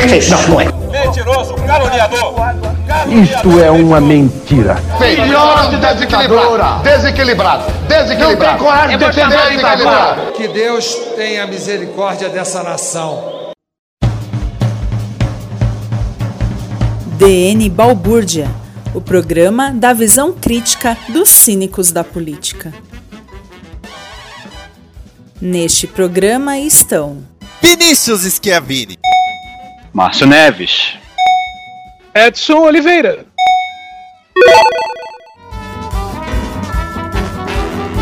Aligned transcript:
Perfeito. 0.00 0.30
Não, 0.30 0.48
não 0.48 0.60
é. 0.60 0.64
Mentiroso, 1.04 1.54
caluniador. 1.54 2.34
Isto 3.08 3.60
é 3.60 3.70
uma 3.70 4.00
mentira. 4.00 4.76
Melhor 4.98 5.68
de 5.68 5.76
desequilibrado. 5.76 6.82
Desequilibrado. 6.82 7.72
Desequilibrado. 7.86 8.40
Não 8.40 8.58
tem 8.58 8.58
coragem 8.58 8.98
de 8.98 9.04
defender 9.04 9.50
desequilibrado. 9.50 10.32
Que 10.32 10.48
Deus 10.48 10.94
tenha 11.16 11.46
misericórdia 11.46 12.28
dessa 12.30 12.62
nação. 12.62 13.52
DN 17.18 17.68
Balbúrdia, 17.68 18.48
o 18.94 19.00
programa 19.02 19.70
da 19.70 19.92
visão 19.92 20.32
crítica 20.32 20.96
dos 21.10 21.28
cínicos 21.28 21.92
da 21.92 22.02
política. 22.02 22.72
Neste 25.38 25.86
programa 25.86 26.58
estão 26.58 27.22
Vinícius 27.60 28.22
Schiavini. 28.22 28.98
Márcio 29.92 30.26
Neves. 30.26 30.96
Edson 32.14 32.58
Oliveira. 32.58 33.24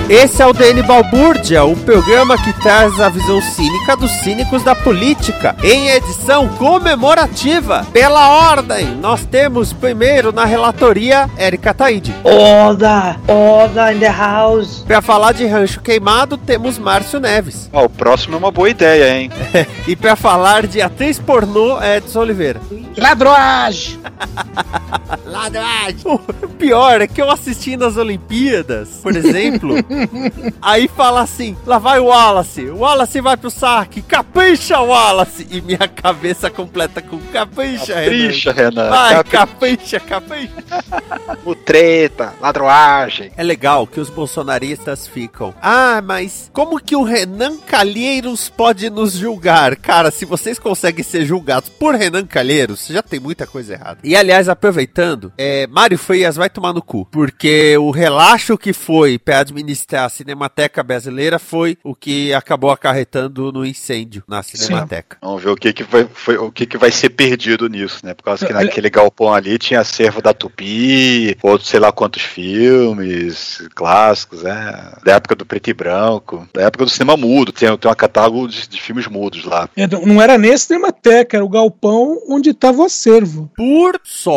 Esse 0.09 0.43
é 0.43 0.47
o 0.47 0.55
DN 0.55 0.83
Balbúrdia, 0.85 1.65
o 1.65 1.77
programa 1.77 2.39
que 2.39 2.51
traz 2.63 2.99
a 2.99 3.11
visão 3.11 3.43
cínica 3.43 3.95
dos 3.95 4.11
cínicos 4.23 4.63
da 4.63 4.75
política, 4.75 5.55
em 5.63 5.91
edição 5.91 6.49
comemorativa. 6.57 7.87
Pela 7.93 8.51
ordem, 8.51 8.87
nós 9.03 9.27
temos 9.27 9.75
primeiro 9.75 10.33
na 10.33 10.47
relatoria 10.47 11.29
Érica 11.37 11.75
Taide. 11.75 12.15
Oda, 12.25 13.17
Oda 13.29 13.93
in 13.93 13.99
the 13.99 14.09
house. 14.11 14.83
Para 14.87 15.03
falar 15.03 15.33
de 15.33 15.45
Rancho 15.45 15.83
Queimado, 15.83 16.39
temos 16.39 16.79
Márcio 16.79 17.21
Neves. 17.21 17.69
Ó, 17.71 17.85
o 17.85 17.91
próximo 17.91 18.35
é 18.35 18.39
uma 18.39 18.51
boa 18.51 18.71
ideia, 18.71 19.15
hein? 19.15 19.31
E 19.87 19.95
para 19.95 20.17
falar 20.17 20.67
de 20.67 20.81
atriz 20.81 21.19
pornô, 21.19 21.79
Edson 21.83 22.21
Oliveira. 22.21 22.61
Ladroagem. 22.97 23.99
Ladrões! 25.25 26.05
O 26.05 26.49
pior 26.49 27.01
é 27.01 27.07
que 27.07 27.21
eu 27.21 27.31
assisti 27.31 27.77
nas 27.77 27.97
Olimpíadas, 27.97 28.89
por 29.03 29.15
exemplo. 29.15 29.75
aí 30.61 30.89
fala 30.89 31.23
assim: 31.23 31.57
lá 31.67 31.79
vai 31.79 31.99
o 31.99 32.07
Wallace, 32.07 32.63
o 32.67 32.79
Wallace 32.79 33.21
vai 33.21 33.37
pro 33.37 33.51
saque, 33.51 34.03
capricha 34.03 34.79
Wallace! 34.81 35.47
E 35.51 35.61
minha 35.61 35.87
cabeça 35.89 36.51
completa 36.51 37.01
com 37.03 37.19
capricha, 37.33 37.95
Capricha, 37.95 38.53
Renan. 38.53 38.69
Renan. 38.71 38.91
Vai, 38.91 39.15
Capri- 39.15 39.31
capricha, 39.31 40.01
capricha. 40.01 40.53
O 41.45 41.55
treta, 41.55 42.35
ladroagem. 42.41 43.31
É 43.37 43.43
legal 43.43 43.87
que 43.87 44.01
os 44.01 44.11
bolsonaristas 44.11 45.07
ficam. 45.07 45.55
Ah, 45.63 46.03
mas 46.05 46.51
como 46.53 46.79
que 46.81 46.95
o 46.97 47.03
Renan 47.03 47.57
Calheiros 47.59 48.49
pode 48.49 48.91
nos 48.91 49.13
julgar? 49.13 49.77
Cara, 49.77 50.11
se 50.11 50.25
vocês 50.25 50.59
conseguem 50.59 51.05
ser 51.05 51.25
julgados 51.25 51.69
por 51.69 51.95
Renan 51.95 52.27
Calheiros, 52.27 52.87
já 52.89 53.03
tem 53.03 53.19
muita 53.21 53.47
coisa 53.47 53.75
errada. 53.75 53.99
E 54.05 54.15
aliás, 54.17 54.38
aproveitando, 54.47 55.33
é, 55.39 55.67
Mário 55.67 55.97
Frias 55.97 56.37
vai 56.37 56.51
tomar 56.51 56.75
no 56.75 56.83
cu. 56.83 57.07
Porque 57.11 57.79
o 57.79 57.91
relaxo 57.91 58.59
que 58.59 58.75
foi 58.75 59.19
para 59.19 59.39
administrar 59.41 60.05
a 60.05 60.09
Cinemateca 60.11 60.83
Brasileira 60.83 61.39
foi 61.39 61.79
o 61.83 61.95
que 61.95 62.35
acabou 62.35 62.71
acarretando 62.71 63.51
no 63.51 63.65
incêndio 63.65 64.23
na 64.29 64.43
Cinemateca. 64.43 65.17
Vamos 65.23 65.43
ver 65.43 65.49
o 65.51 65.57
que 65.57 65.73
que 65.73 65.83
vai, 65.85 66.07
foi, 66.13 66.37
o 66.37 66.53
que 66.53 66.67
que 66.67 66.77
vai 66.77 66.91
ser 66.91 67.09
perdido 67.11 67.69
nisso, 67.69 68.01
né? 68.05 68.13
Por 68.13 68.23
causa 68.25 68.47
que 68.47 68.53
naquele 68.53 68.91
galpão 68.91 69.33
ali 69.33 69.57
tinha 69.59 69.81
acervo 69.81 70.21
da 70.21 70.35
Tupi, 70.35 71.37
outros 71.43 71.71
sei 71.71 71.81
lá 71.81 71.91
quantos 71.91 72.23
filmes 72.23 73.63
clássicos, 73.75 74.43
né? 74.43 74.93
Da 75.05 75.15
época 75.15 75.35
do 75.35 75.47
preto 75.47 75.71
e 75.71 75.75
branco, 75.75 76.47
da 76.53 76.63
época 76.63 76.85
do 76.85 76.91
cinema 76.91 77.17
mudo, 77.17 77.53
tem, 77.53 77.75
tem 77.77 77.91
um 77.91 77.95
catálogo 77.95 78.49
de, 78.49 78.69
de 78.69 78.81
filmes 78.81 79.07
mudos 79.07 79.45
lá. 79.45 79.69
É, 79.77 79.87
não- 79.87 80.21
era 80.21 80.37
nesse 80.37 80.67
Cinemateca, 80.67 81.37
era 81.37 81.45
o 81.45 81.49
galpão 81.49 82.19
onde 82.29 82.51
estava 82.51 82.83
o 82.83 82.85
acervo. 82.85 83.51
Por 83.57 83.99
sorte, 84.05 84.28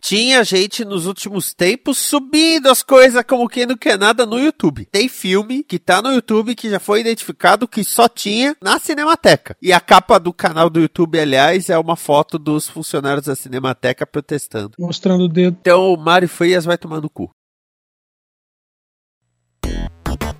tinha 0.00 0.44
gente 0.44 0.84
nos 0.84 1.06
últimos 1.06 1.52
tempos 1.52 1.98
subindo 1.98 2.68
as 2.68 2.82
coisas 2.82 3.22
como 3.26 3.48
quem 3.48 3.66
não 3.66 3.76
quer 3.76 3.98
nada 3.98 4.24
no 4.24 4.38
YouTube. 4.38 4.86
Tem 4.90 5.08
filme 5.08 5.62
que 5.62 5.78
tá 5.78 6.00
no 6.00 6.12
YouTube 6.12 6.54
que 6.54 6.70
já 6.70 6.78
foi 6.78 7.00
identificado 7.00 7.68
que 7.68 7.82
só 7.84 8.08
tinha 8.08 8.56
na 8.62 8.78
Cinemateca. 8.78 9.56
E 9.60 9.72
a 9.72 9.80
capa 9.80 10.18
do 10.18 10.32
canal 10.32 10.70
do 10.70 10.80
YouTube, 10.80 11.18
aliás, 11.18 11.70
é 11.70 11.78
uma 11.78 11.96
foto 11.96 12.38
dos 12.38 12.68
funcionários 12.68 13.26
da 13.26 13.36
Cinemateca 13.36 14.06
protestando. 14.06 14.72
Mostrando 14.78 15.24
o 15.24 15.28
dedo. 15.28 15.56
Então 15.60 15.92
o 15.92 15.96
Mário 15.96 16.28
Frias 16.28 16.64
vai 16.64 16.78
tomar 16.78 17.00
no 17.00 17.10
cu. 17.10 17.30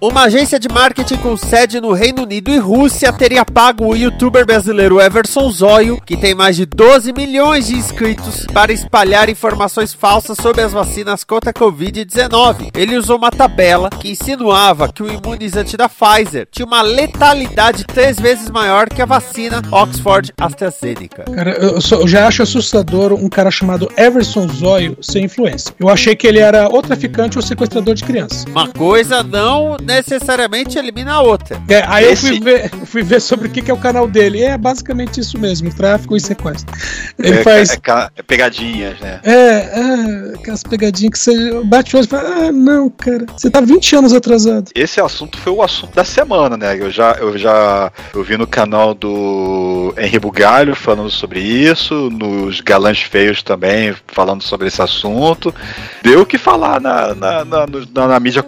Uma 0.00 0.22
agência 0.22 0.60
de 0.60 0.68
marketing 0.68 1.16
com 1.16 1.36
sede 1.36 1.80
no 1.80 1.92
Reino 1.92 2.22
Unido 2.22 2.52
e 2.52 2.58
Rússia 2.58 3.12
teria 3.12 3.44
pago 3.44 3.84
o 3.84 3.96
youtuber 3.96 4.46
brasileiro 4.46 5.00
Everson 5.00 5.50
Zóio, 5.50 6.00
que 6.06 6.16
tem 6.16 6.36
mais 6.36 6.54
de 6.54 6.64
12 6.66 7.12
milhões 7.12 7.66
de 7.66 7.74
inscritos, 7.74 8.46
para 8.52 8.72
espalhar 8.72 9.28
informações 9.28 9.92
falsas 9.92 10.36
sobre 10.40 10.62
as 10.62 10.72
vacinas 10.72 11.24
contra 11.24 11.50
a 11.50 11.52
Covid-19. 11.52 12.70
Ele 12.76 12.96
usou 12.96 13.16
uma 13.18 13.32
tabela 13.32 13.90
que 13.90 14.12
insinuava 14.12 14.86
que 14.92 15.02
o 15.02 15.10
imunizante 15.12 15.76
da 15.76 15.88
Pfizer 15.88 16.46
tinha 16.52 16.64
uma 16.64 16.80
letalidade 16.80 17.82
três 17.82 18.20
vezes 18.20 18.48
maior 18.50 18.88
que 18.88 19.02
a 19.02 19.06
vacina 19.06 19.60
Oxford 19.72 20.32
AstraZeneca. 20.40 21.24
Cara, 21.24 21.50
eu, 21.56 21.80
só- 21.80 21.96
eu 21.96 22.06
já 22.06 22.28
acho 22.28 22.44
assustador 22.44 23.12
um 23.14 23.28
cara 23.28 23.50
chamado 23.50 23.90
Everson 23.96 24.46
Zóio 24.46 24.96
ser 25.02 25.22
influência. 25.22 25.74
Eu 25.76 25.88
achei 25.88 26.14
que 26.14 26.28
ele 26.28 26.38
era 26.38 26.68
ou 26.68 26.82
traficante 26.82 27.36
ou 27.36 27.42
sequestrador 27.42 27.96
de 27.96 28.04
criança. 28.04 28.44
Uma 28.48 28.68
coisa 28.68 29.24
não 29.24 29.76
necessariamente 29.88 30.78
elimina 30.78 31.14
a 31.14 31.20
outra. 31.22 31.60
É, 31.68 31.82
aí 31.86 32.04
Esse- 32.04 32.26
eu 32.26 32.30
fui 32.34 32.40
ver, 32.40 32.70
fui 32.84 33.02
ver 33.02 33.20
sobre 33.20 33.48
o 33.48 33.50
que, 33.50 33.62
que 33.62 33.70
é 33.70 33.74
o 33.74 33.78
canal 33.78 34.06
dele. 34.06 34.42
É 34.42 34.56
basicamente 34.58 35.18
isso 35.20 35.38
mesmo: 35.38 35.72
tráfico 35.74 36.14
e 36.16 36.20
sequestro. 36.20 36.72
Ele 37.18 37.38
é, 37.38 37.42
faz. 37.42 37.70
é 37.70 37.78
é 38.16 38.22
pegadinhas, 38.22 39.00
né? 39.00 39.20
É, 39.24 39.32
é, 39.32 40.34
aquelas 40.34 40.62
pegadinhas 40.62 41.12
que 41.12 41.18
você 41.18 41.60
bate 41.64 41.94
o 41.96 41.98
olho 41.98 42.04
e 42.04 42.08
fala: 42.08 42.28
Ah, 42.48 42.52
não, 42.52 42.90
cara, 42.90 43.24
você 43.36 43.50
tá 43.50 43.60
20 43.60 43.96
anos 43.96 44.12
atrasado. 44.12 44.70
Esse 44.74 45.00
assunto 45.00 45.38
foi 45.38 45.52
o 45.52 45.62
assunto 45.62 45.94
da 45.94 46.04
semana, 46.04 46.56
né? 46.56 46.76
Eu 46.78 46.90
já, 46.90 47.12
eu 47.12 47.36
já 47.38 47.90
eu 48.14 48.22
vi 48.22 48.36
no 48.36 48.46
canal 48.46 48.94
do 48.94 49.94
Henri 49.96 50.18
Bugalho 50.18 50.74
falando 50.76 51.10
sobre 51.10 51.40
isso, 51.40 52.10
nos 52.10 52.60
Galãs 52.60 53.00
Feios 53.00 53.42
também 53.42 53.94
falando 54.08 54.42
sobre 54.42 54.68
esse 54.68 54.82
assunto. 54.82 55.54
Deu 56.02 56.20
o 56.22 56.26
que 56.26 56.36
falar 56.38 56.80
na, 56.80 57.14
na, 57.14 57.44
na, 57.44 57.66
na- 57.66 58.08
na 58.08 58.20
mídia, 58.20 58.44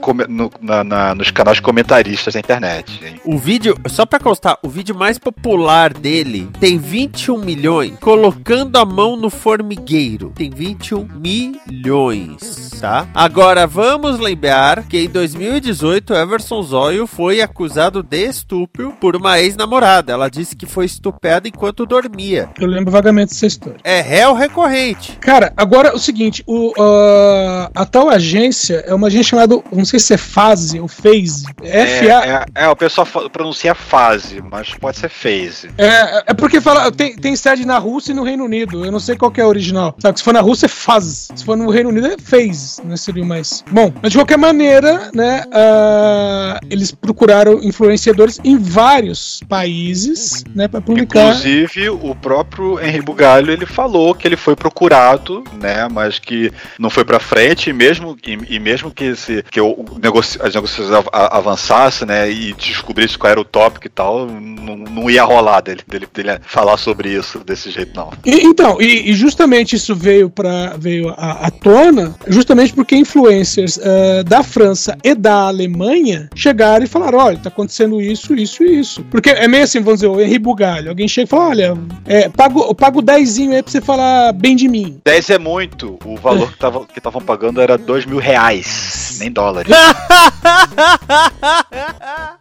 na- 0.61 0.85
na- 0.85 1.15
nos 1.15 1.30
canais 1.31 1.61
comentaristas 1.61 2.35
da 2.35 2.41
internet. 2.41 3.01
hein? 3.05 3.21
O 3.25 3.39
vídeo, 3.39 3.77
só 3.89 4.05
pra 4.07 4.19
constar, 4.19 4.59
o 4.63 4.69
vídeo 4.69 4.95
mais 4.95 5.19
popular 5.19 5.93
dele 5.93 6.49
tem 6.59 6.79
21 6.79 7.39
milhões, 7.39 7.93
colocando 8.01 8.77
a 8.77 8.85
mão 8.85 9.17
no 9.17 9.31
formigueiro. 9.31 10.33
Tem 10.35 10.51
21 10.51 11.09
milhões, 11.15 12.71
tá? 12.81 13.09
Agora 13.15 13.67
vamos 13.67 14.19
lembrar 14.19 14.85
que 14.85 14.99
em 14.99 15.09
2018 15.09 16.15
Everson 16.15 16.63
Zóio 16.63 17.07
foi 17.07 17.41
acusado 17.41 18.03
de 18.03 18.29
estupro 18.29 18.93
por 19.01 19.17
uma 19.17 19.41
ex-namorada. 19.41 20.13
Ela 20.13 20.29
disse 20.29 20.55
que 20.57 20.67
foi 20.67 20.85
estuprada 20.85 21.49
enquanto 21.49 21.87
dormia. 21.87 22.51
Eu 22.59 22.67
lembro 22.67 22.91
vagamente 22.91 23.33
dessa 23.33 23.47
história. 23.47 23.79
É 23.85 24.01
réu 24.01 24.35
recorrente. 24.35 25.17
Cara, 25.21 25.53
agora 25.57 25.89
é 25.89 25.93
o 25.93 25.99
seguinte: 25.99 26.43
o, 26.47 26.73
ah, 26.79 27.71
a 27.75 27.85
tal 27.87 28.09
agência 28.09 28.85
é 28.87 28.95
uma 28.95 29.07
agência 29.07 29.31
chamada, 29.31 29.61
não 29.73 29.85
sei 29.85 29.99
se 29.99 30.15
é 30.15 30.17
Phase 30.17 30.81
ou 30.81 30.89
Phase. 31.21 31.47
F-A. 31.63 32.25
É, 32.25 32.45
é, 32.57 32.65
é, 32.65 32.69
o 32.69 32.77
pessoal 32.77 33.07
pronuncia 33.31 33.75
fase, 33.75 34.43
mas 34.43 34.75
pode 34.75 34.99
ser 34.99 35.09
phase. 35.09 35.71
É, 35.77 36.31
é 36.31 36.35
porque 36.35 36.61
fala, 36.61 36.91
tem, 36.91 37.17
tem 37.17 37.37
sede 37.37 37.67
na 37.67 37.79
Rússia 37.79 38.13
e 38.13 38.15
no 38.15 38.23
Reino 38.23 38.45
Unido. 38.45 38.85
Eu 38.85 38.93
não 38.93 39.01
sei 39.01 39.17
qual 39.17 39.33
é 39.37 39.41
a 39.41 39.47
original. 39.47 39.95
Sabe, 39.99 40.19
se 40.19 40.25
for 40.25 40.33
na 40.33 40.41
Rússia 40.41 40.67
é 40.67 40.69
faz. 40.69 41.29
Se 41.35 41.45
for 41.45 41.57
no 41.57 41.71
Reino 41.71 41.91
Unido 41.91 42.07
é 42.07 42.17
phase, 42.19 42.85
né? 42.85 42.97
Seria 42.97 43.25
mais. 43.25 43.65
Bom, 43.71 43.93
mas 44.03 44.13
de 44.13 44.19
qualquer 44.19 44.39
maneira, 44.39 45.11
né? 45.15 45.45
ah, 45.53 46.61
eles 46.71 46.91
procuraram 46.93 47.63
influenciadores 47.63 48.39
em 48.45 48.59
vários 48.59 49.41
países, 49.49 50.45
né? 50.55 50.69
Pra 50.69 50.81
publicar. 50.81 51.29
Inclusive, 51.29 51.91
o 51.91 52.15
próprio 52.15 52.81
Henri 52.81 53.03
Bugalho, 53.03 53.53
ele 53.53 53.67
falou 53.67 54.15
que 54.15 54.27
ele 54.27 54.37
foi 54.37 54.57
procurado, 54.57 55.45
né, 55.61 55.89
mas 55.91 56.19
que 56.19 56.53
não 56.79 56.91
foi 56.91 57.05
pra 57.05 57.19
frente, 57.19 57.71
e 57.71 57.73
mesmo, 57.73 58.17
e, 58.27 58.57
e 58.57 58.59
mesmo 58.59 58.91
que, 58.91 59.15
se, 59.17 59.45
que 59.51 59.61
o 59.61 59.85
negoci, 60.03 60.39
as 60.41 60.55
negociações 60.55 61.09
av- 61.13 61.25
a- 61.33 61.37
avançassem, 61.39 62.07
né, 62.07 62.31
e 62.31 62.53
descobrisse 62.55 63.17
qual 63.19 63.31
era 63.31 63.41
o 63.41 63.45
tópico 63.45 63.87
e 63.87 63.91
tal, 63.91 64.27
não, 64.27 64.77
não 64.77 65.11
ia 65.11 65.25
rolar 65.25 65.61
dele, 65.61 65.81
dele, 65.87 66.07
dele 66.13 66.39
falar 66.43 66.77
sobre 66.77 67.11
isso 67.11 67.39
desse 67.41 67.71
jeito, 67.71 67.95
não. 67.95 68.11
E- 68.25 68.47
então, 68.47 68.81
e, 68.81 69.11
e 69.11 69.15
justamente 69.15 69.77
isso 69.77 69.95
veio 69.95 70.29
para 70.31 70.77
veio 70.79 71.11
à, 71.11 71.51
tona, 71.51 72.15
justamente 72.29 72.73
porque 72.73 72.97
influencers 72.97 73.79
ah, 73.83 74.23
da 74.25 74.43
França 74.43 74.97
e 75.05 75.15
da 75.15 75.47
Alemanha 75.49 76.29
chegaram 76.35 76.85
e 76.85 76.89
falaram: 76.89 77.19
olha, 77.19 77.39
tá 77.39 77.49
acontecendo 77.49 78.01
isso, 78.01 78.35
isso 78.35 78.63
e 78.63 78.81
isso. 78.81 79.05
Porque 79.11 79.31
é 79.31 79.47
meio 79.49 79.65
assim, 79.65 79.81
vamos 79.81 80.01
dizer, 80.01 80.09
o 80.09 80.21
Henri 80.21 80.39
Bugalho. 80.39 80.89
Alguém 80.91 81.09
chega 81.09 81.25
e 81.25 81.29
fala: 81.29 81.45
olha, 81.51 81.75
é, 82.07 82.29
pago, 82.29 82.75
pago 82.75 83.03
10 83.03 83.39
aí 83.39 83.63
pra 83.63 83.71
você 83.73 83.81
falar 83.81 84.33
bem 84.33 84.55
de 84.57 84.69
mim. 84.69 85.01
10 85.05 85.31
é 85.31 85.39
muito, 85.39 85.99
o 86.05 86.17
valor 86.17 86.51
que 86.53 86.59
tava- 86.59 86.85
que 86.87 86.99
estavam 86.99 87.21
pagando 87.21 87.61
era 87.61 87.77
2 87.79 88.05
mil 88.07 88.19
reais, 88.19 89.17
nem 89.21 89.31
dólares. 89.31 89.71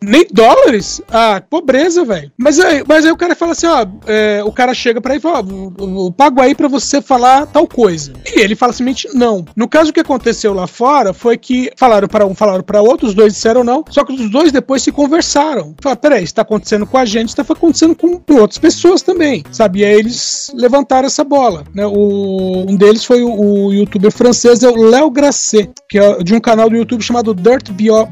Nem 0.01 0.25
dólares? 0.31 1.01
Ah, 1.11 1.41
pobreza, 1.49 2.03
velho. 2.05 2.31
Mas 2.37 2.59
aí, 2.59 2.83
mas 2.87 3.05
aí 3.05 3.11
o 3.11 3.17
cara 3.17 3.35
fala 3.35 3.51
assim, 3.51 3.67
ó, 3.67 3.85
é, 4.07 4.41
o 4.43 4.51
cara 4.51 4.73
chega 4.73 5.01
pra 5.01 5.13
ele 5.13 5.19
e 5.19 5.21
fala, 5.21 5.39
ó, 5.39 5.83
eu- 5.83 6.13
pago 6.15 6.41
aí 6.41 6.55
pra 6.55 6.67
você 6.67 7.01
falar 7.01 7.45
tal 7.47 7.67
coisa. 7.67 8.13
E 8.25 8.39
ele 8.39 8.55
fala 8.55 8.73
simplesmente 8.73 9.09
não. 9.15 9.45
No 9.55 9.67
caso 9.67 9.89
o 9.91 9.93
que 9.93 9.99
aconteceu 9.99 10.53
lá 10.53 10.67
fora 10.67 11.13
foi 11.13 11.37
que 11.37 11.71
falaram 11.77 12.07
para 12.07 12.25
um, 12.25 12.33
falaram 12.33 12.63
para 12.63 12.81
outro, 12.81 13.07
os 13.07 13.13
dois 13.13 13.33
disseram 13.33 13.63
não, 13.63 13.83
só 13.89 14.03
que 14.03 14.13
os 14.13 14.29
dois 14.31 14.51
depois 14.51 14.81
se 14.83 14.91
conversaram. 14.91 15.73
Falaram, 15.81 16.01
peraí, 16.01 16.23
isso 16.23 16.35
tá 16.35 16.41
acontecendo 16.41 16.85
com 16.85 16.97
a 16.97 17.05
gente, 17.05 17.35
tá 17.35 17.41
acontecendo 17.43 17.95
com, 17.95 18.19
outras 18.39 18.57
pessoas 18.57 19.01
também, 19.01 19.43
sabe? 19.51 19.79
E 19.79 19.85
aí 19.85 19.93
eles 19.93 20.51
levantaram 20.55 21.05
essa 21.07 21.23
bola, 21.23 21.63
né? 21.73 21.85
O, 21.85 22.65
um 22.69 22.75
deles 22.75 23.03
foi 23.03 23.21
o, 23.23 23.29
o 23.67 23.73
youtuber 23.73 24.11
francês, 24.11 24.63
é 24.63 24.69
o 24.69 24.75
Léo 24.89 25.09
Grasset, 25.09 25.69
que 25.89 25.97
é 25.99 26.23
de 26.23 26.33
um 26.33 26.39
canal 26.39 26.69
do 26.69 26.75
YouTube 26.77 27.01
chamado 27.03 27.33
Dirt 27.33 27.71
Bio- 27.71 28.05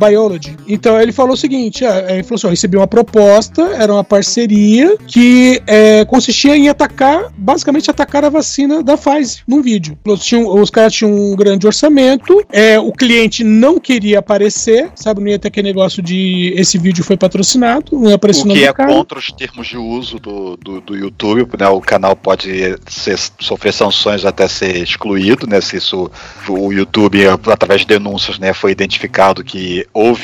Então 0.68 1.00
ele 1.02 1.12
falou 1.12 1.34
o 1.34 1.38
seguinte: 1.38 1.86
é, 1.86 2.14
ele 2.16 2.24
falou 2.24 2.36
assim: 2.36 2.48
ó, 2.48 2.50
recebi 2.50 2.78
uma 2.78 2.88
proposta, 2.88 3.62
era 3.78 3.92
uma 3.94 4.04
parceria 4.04 4.98
que 5.08 5.62
é, 5.68 6.06
consistia 6.06 6.56
em 6.58 6.70
atacar, 6.70 7.32
basicamente 7.38 7.90
atacar 7.90 8.24
a 8.26 8.30
vacina 8.30 8.84
da 8.84 8.98
Pfizer 8.98 9.44
num 9.48 9.62
vídeo. 9.62 9.98
Tinham- 10.20 10.48
os 10.62 10.70
caras 10.70 10.94
tinham 10.94 11.12
um 11.14 11.36
grande 11.36 11.66
orçamento, 11.66 12.44
é, 12.52 12.80
o 12.80 12.92
cliente 12.92 13.44
não 13.44 13.80
queria 13.80 14.20
aparecer, 14.20 14.90
sabe? 14.96 15.22
Não 15.22 15.28
ia 15.30 15.40
ter 15.40 15.48
aquele 15.48 15.68
negócio 15.68 16.02
de 16.02 16.54
esse 16.56 16.78
vídeo 16.78 17.04
foi 17.04 17.18
patrocinado, 17.18 17.98
não 17.98 18.10
ia 18.10 18.16
aparecer 18.16 18.48
O 18.48 18.54
que 18.54 18.64
é 18.66 18.74
cara. 18.74 18.92
contra 18.92 19.20
os 19.20 19.32
termos 19.32 19.68
de 19.68 19.78
uso 19.78 20.20
do, 20.20 20.58
do, 20.58 20.82
do 20.82 20.96
YouTube, 20.96 21.48
né? 21.60 21.68
O 21.68 21.82
canal 21.82 22.16
pode 22.16 22.76
ser- 22.88 23.18
sofrer 23.40 23.74
sanções 23.74 24.26
até 24.26 24.48
ser 24.48 24.78
excluído, 24.78 25.48
né? 25.48 25.62
Se 25.62 25.78
isso 25.78 26.10
o 26.48 26.72
YouTube, 26.72 27.26
através 27.28 27.82
de 27.82 27.88
denúncias, 27.88 28.40
né, 28.40 28.54
foi 28.54 28.72
identificado 28.72 29.44
que 29.44 29.86
houve 29.94 30.17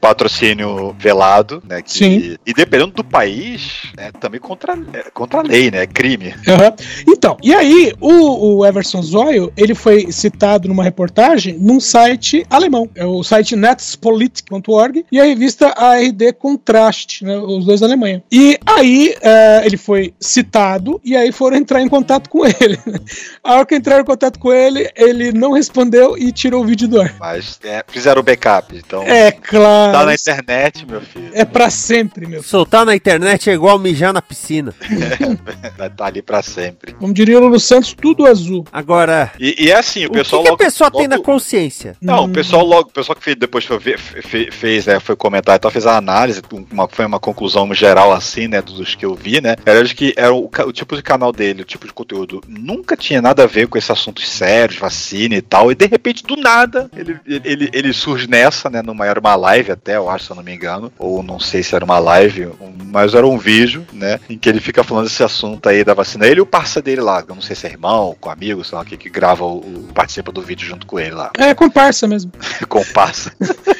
patrocínio 0.00 0.94
velado, 0.98 1.62
né? 1.66 1.82
Que, 1.82 1.92
Sim. 1.92 2.36
E 2.46 2.52
dependendo 2.52 2.92
do 2.92 3.04
país, 3.04 3.90
né, 3.96 4.10
também 4.18 4.40
contra, 4.40 4.78
é, 4.92 5.10
contra 5.10 5.40
a 5.40 5.42
lei, 5.42 5.70
né? 5.70 5.82
É 5.82 5.86
crime. 5.86 6.34
Aham. 6.46 6.74
Então, 7.08 7.36
e 7.42 7.54
aí 7.54 7.92
o, 8.00 8.58
o 8.58 8.66
Everson 8.66 9.02
Zoyo, 9.02 9.52
ele 9.56 9.74
foi 9.74 10.10
citado 10.12 10.68
numa 10.68 10.84
reportagem 10.84 11.58
num 11.58 11.80
site 11.80 12.44
alemão, 12.50 12.88
é 12.94 13.04
o 13.04 13.22
site 13.22 13.56
netspolitik.org 13.56 15.04
e 15.10 15.20
a 15.20 15.24
revista 15.24 15.74
ARD 15.76 16.32
Contraste, 16.38 17.24
né, 17.24 17.36
os 17.38 17.64
dois 17.64 17.80
da 17.80 17.86
Alemanha. 17.86 18.22
E 18.30 18.58
aí 18.66 19.14
eh, 19.20 19.62
ele 19.64 19.76
foi 19.76 20.14
citado 20.20 21.00
e 21.04 21.16
aí 21.16 21.32
foram 21.32 21.56
entrar 21.56 21.80
em 21.80 21.88
contato 21.88 22.28
com 22.28 22.44
ele. 22.44 22.78
A 23.42 23.54
hora 23.54 23.66
que 23.66 23.74
entraram 23.74 24.02
em 24.02 24.06
contato 24.06 24.38
com 24.38 24.52
ele, 24.52 24.90
ele 24.94 25.32
não 25.32 25.52
respondeu 25.52 26.16
e 26.16 26.30
tirou 26.32 26.62
o 26.62 26.66
vídeo 26.66 26.86
do 26.88 27.00
ar. 27.00 27.14
Mas 27.18 27.58
é, 27.64 27.84
fizeram 27.88 28.20
o 28.20 28.22
backup, 28.22 28.76
então 28.76 29.02
É 29.02 29.29
claro. 29.32 29.92
tá 29.92 30.04
na 30.06 30.14
internet, 30.14 30.86
meu 30.86 31.00
filho. 31.00 31.30
É 31.32 31.44
pra 31.44 31.70
sempre, 31.70 32.26
meu. 32.26 32.42
Soltar 32.42 32.84
na 32.84 32.94
internet 32.94 33.48
é 33.50 33.52
igual 33.54 33.78
mijar 33.78 34.12
na 34.12 34.22
piscina. 34.22 34.74
Vai 35.76 35.88
estar 35.88 36.06
ali 36.06 36.22
pra 36.22 36.42
sempre. 36.42 36.92
Como 36.94 37.12
diria 37.12 37.38
o 37.38 37.40
Lulu 37.40 37.58
Santos, 37.60 37.94
tudo 37.94 38.26
azul. 38.26 38.66
Agora, 38.72 39.32
E, 39.38 39.66
e 39.66 39.70
é 39.70 39.76
assim, 39.78 40.04
o 40.04 40.08
o 40.08 40.12
que, 40.12 40.18
pessoal 40.18 40.42
que 40.42 40.48
a 40.48 40.50
logo- 40.52 40.64
pessoa 40.64 40.90
tem 40.90 41.02
logo- 41.02 41.10
na 41.16 41.22
consciência? 41.22 41.96
Não, 42.00 42.24
o 42.24 42.28
pessoal 42.28 42.64
logo, 42.64 42.88
o 42.88 42.92
pessoal 42.92 43.16
que 43.16 43.22
fez, 43.24 43.36
depois 43.36 43.64
foi 43.64 43.78
ver, 43.78 43.98
fe- 43.98 44.50
fez, 44.50 44.86
né, 44.86 45.00
foi 45.00 45.16
comentar 45.16 45.56
e 45.56 45.58
tal, 45.58 45.70
fez 45.70 45.86
a 45.86 45.96
análise, 45.96 46.42
uma, 46.72 46.88
foi 46.88 47.04
uma 47.06 47.20
conclusão 47.20 47.72
geral 47.74 48.12
assim, 48.12 48.48
né, 48.48 48.60
dos 48.62 48.94
que 48.94 49.04
eu 49.04 49.14
vi, 49.14 49.40
né, 49.40 49.56
era 49.64 49.82
de 49.84 49.94
que 49.94 50.12
era 50.16 50.32
o, 50.34 50.50
o 50.66 50.72
tipo 50.72 50.96
de 50.96 51.02
canal 51.02 51.32
dele, 51.32 51.62
o 51.62 51.64
tipo 51.64 51.86
de 51.86 51.92
conteúdo, 51.92 52.42
nunca 52.48 52.96
tinha 52.96 53.20
nada 53.22 53.44
a 53.44 53.46
ver 53.46 53.66
com 53.68 53.78
esses 53.78 53.90
assuntos 53.90 54.28
sérios, 54.28 54.78
vacina 54.78 55.34
e 55.34 55.42
tal, 55.42 55.70
e 55.70 55.74
de 55.74 55.86
repente, 55.86 56.22
do 56.24 56.36
nada, 56.36 56.90
ele, 56.96 57.18
ele, 57.26 57.70
ele 57.72 57.92
surge 57.92 58.28
nessa, 58.28 58.68
né, 58.70 58.82
numa, 58.82 59.06
era 59.20 59.28
uma 59.28 59.36
live 59.36 59.70
até, 59.72 59.96
eu 59.96 60.08
acho, 60.08 60.24
se 60.24 60.30
eu 60.32 60.36
não 60.36 60.42
me 60.42 60.54
engano, 60.54 60.90
ou 60.98 61.22
não 61.22 61.38
sei 61.38 61.62
se 61.62 61.74
era 61.74 61.84
uma 61.84 61.98
live, 61.98 62.48
mas 62.86 63.14
era 63.14 63.26
um 63.26 63.38
vídeo, 63.38 63.86
né, 63.92 64.18
em 64.28 64.38
que 64.38 64.48
ele 64.48 64.60
fica 64.60 64.82
falando 64.82 65.04
desse 65.04 65.22
assunto 65.22 65.68
aí 65.68 65.84
da 65.84 65.94
vacina, 65.94 66.26
ele 66.26 66.40
e 66.40 66.42
o 66.42 66.46
parça 66.46 66.80
dele 66.80 67.00
lá, 67.02 67.22
eu 67.28 67.34
não 67.34 67.42
sei 67.42 67.54
se 67.54 67.66
é 67.66 67.70
irmão, 67.70 68.16
com 68.18 68.30
amigo, 68.30 68.64
sei 68.64 68.78
lá, 68.78 68.84
que, 68.84 68.96
que 68.96 69.10
grava 69.10 69.44
o, 69.44 69.58
o- 69.58 69.88
participa 69.94 70.32
do 70.32 70.40
vídeo 70.42 70.66
junto 70.66 70.86
com 70.86 70.98
ele 70.98 71.12
lá, 71.14 71.30
É 71.38 71.54
comparsa 71.54 72.06
mesmo. 72.08 72.32
com 72.68 72.80
o 72.80 72.86
parça. 72.92 73.32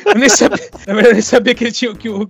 Eu 0.06 0.14
nem 0.16 0.28
sabia, 0.28 0.70
eu 0.86 0.94
nem 1.12 1.20
sabia 1.22 1.54
que 1.54 1.64
ele 1.64 1.72
tinha, 1.72 1.94
que, 1.94 2.08
o- 2.08 2.26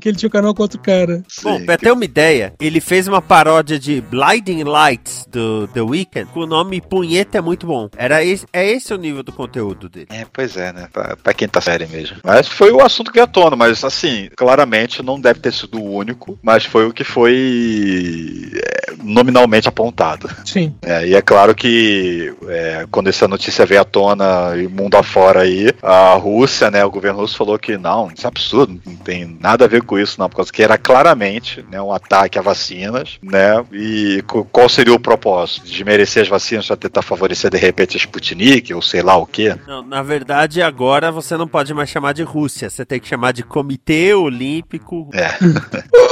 que 0.00 0.08
ele 0.08 0.16
tinha 0.16 0.28
um 0.28 0.32
canal 0.32 0.54
com 0.54 0.62
outro 0.62 0.80
cara. 0.80 1.22
Bom, 1.42 1.64
pra 1.64 1.76
ter 1.76 1.90
uma 1.92 2.04
ideia, 2.04 2.54
ele 2.60 2.80
fez 2.80 3.06
uma 3.08 3.20
paródia 3.20 3.78
de 3.78 4.00
Blinding 4.00 4.62
Lights 4.64 5.26
do 5.30 5.68
The 5.68 5.82
Weeknd 5.82 6.26
com 6.32 6.40
o 6.40 6.46
nome 6.46 6.80
Punheta 6.80 7.38
é 7.38 7.40
muito 7.40 7.66
bom. 7.66 7.88
Era 7.96 8.24
esse, 8.24 8.46
é 8.52 8.66
esse 8.70 8.94
o 8.94 8.96
nível 8.98 9.22
do 9.22 9.32
conteúdo 9.32 9.88
dele. 9.88 10.06
É, 10.10 10.24
pois 10.32 10.56
é, 10.56 10.72
né? 10.72 10.88
Pra, 10.92 11.16
pra 11.16 11.34
quem 11.34 11.48
tá 11.48 11.60
sério 11.60 11.88
mesmo. 11.88 12.16
Mas 12.22 12.46
foi 12.54 12.70
o 12.70 12.80
assunto 12.80 13.10
que 13.10 13.14
veio 13.14 13.24
à 13.24 13.26
tona, 13.26 13.56
mas 13.56 13.84
assim, 13.84 14.28
claramente 14.36 15.02
não 15.02 15.20
deve 15.20 15.40
ter 15.40 15.52
sido 15.52 15.80
o 15.80 15.94
único, 15.94 16.38
mas 16.42 16.64
foi 16.64 16.86
o 16.86 16.92
que 16.92 17.04
foi 17.04 18.50
é, 18.54 18.92
nominalmente 19.02 19.68
apontado. 19.68 20.30
Sim. 20.44 20.74
É, 20.82 21.06
e 21.06 21.14
é 21.14 21.20
claro 21.20 21.54
que 21.54 22.32
é, 22.48 22.86
quando 22.90 23.08
essa 23.08 23.26
notícia 23.26 23.66
veio 23.66 23.80
à 23.80 23.84
tona 23.84 24.56
e 24.56 24.68
mundo 24.68 24.96
afora 24.96 25.42
aí, 25.42 25.72
a 25.82 26.14
Rússia, 26.14 26.70
né, 26.70 26.84
o 26.84 26.90
governo 26.90 27.20
russo 27.20 27.36
falou 27.36 27.58
que 27.58 27.76
não, 27.76 28.10
isso 28.14 28.26
é 28.26 28.28
absurdo, 28.28 28.80
não 28.86 28.96
tem 28.96 29.36
nada 29.40 29.64
a 29.64 29.68
ver 29.68 29.82
com 29.82 29.98
isso, 29.98 30.18
não, 30.18 30.28
por 30.28 30.36
causa 30.36 30.52
que 30.52 30.62
era 30.62 30.78
claramente 30.78 31.64
né, 31.70 31.80
um 31.80 31.92
ataque 31.92 32.38
a 32.38 32.42
vacinas, 32.42 33.18
né? 33.22 33.64
E 33.72 34.22
qual 34.52 34.68
seria 34.68 34.94
o 34.94 35.00
propósito? 35.00 35.66
De 35.66 35.84
merecer 35.84 36.22
as 36.22 36.28
vacinas 36.28 36.66
para 36.66 36.76
tentar 36.76 37.02
favorecer 37.02 37.50
de 37.50 37.58
repente 37.58 37.96
a 37.96 38.00
Sputnik 38.00 38.72
ou 38.72 38.82
sei 38.82 39.02
lá 39.02 39.16
o 39.16 39.26
quê? 39.26 39.56
Não, 39.66 39.82
na 39.82 40.02
verdade, 40.02 40.62
agora 40.62 41.10
você 41.10 41.36
não 41.36 41.48
pode 41.48 41.72
mais 41.74 41.88
chamar 41.88 42.12
de 42.12 42.22
Rússia, 42.22 42.43
você 42.48 42.84
tem 42.84 43.00
que 43.00 43.08
chamar 43.08 43.32
de 43.32 43.42
Comitê 43.42 44.14
Olímpico. 44.14 45.08
É. 45.12 45.28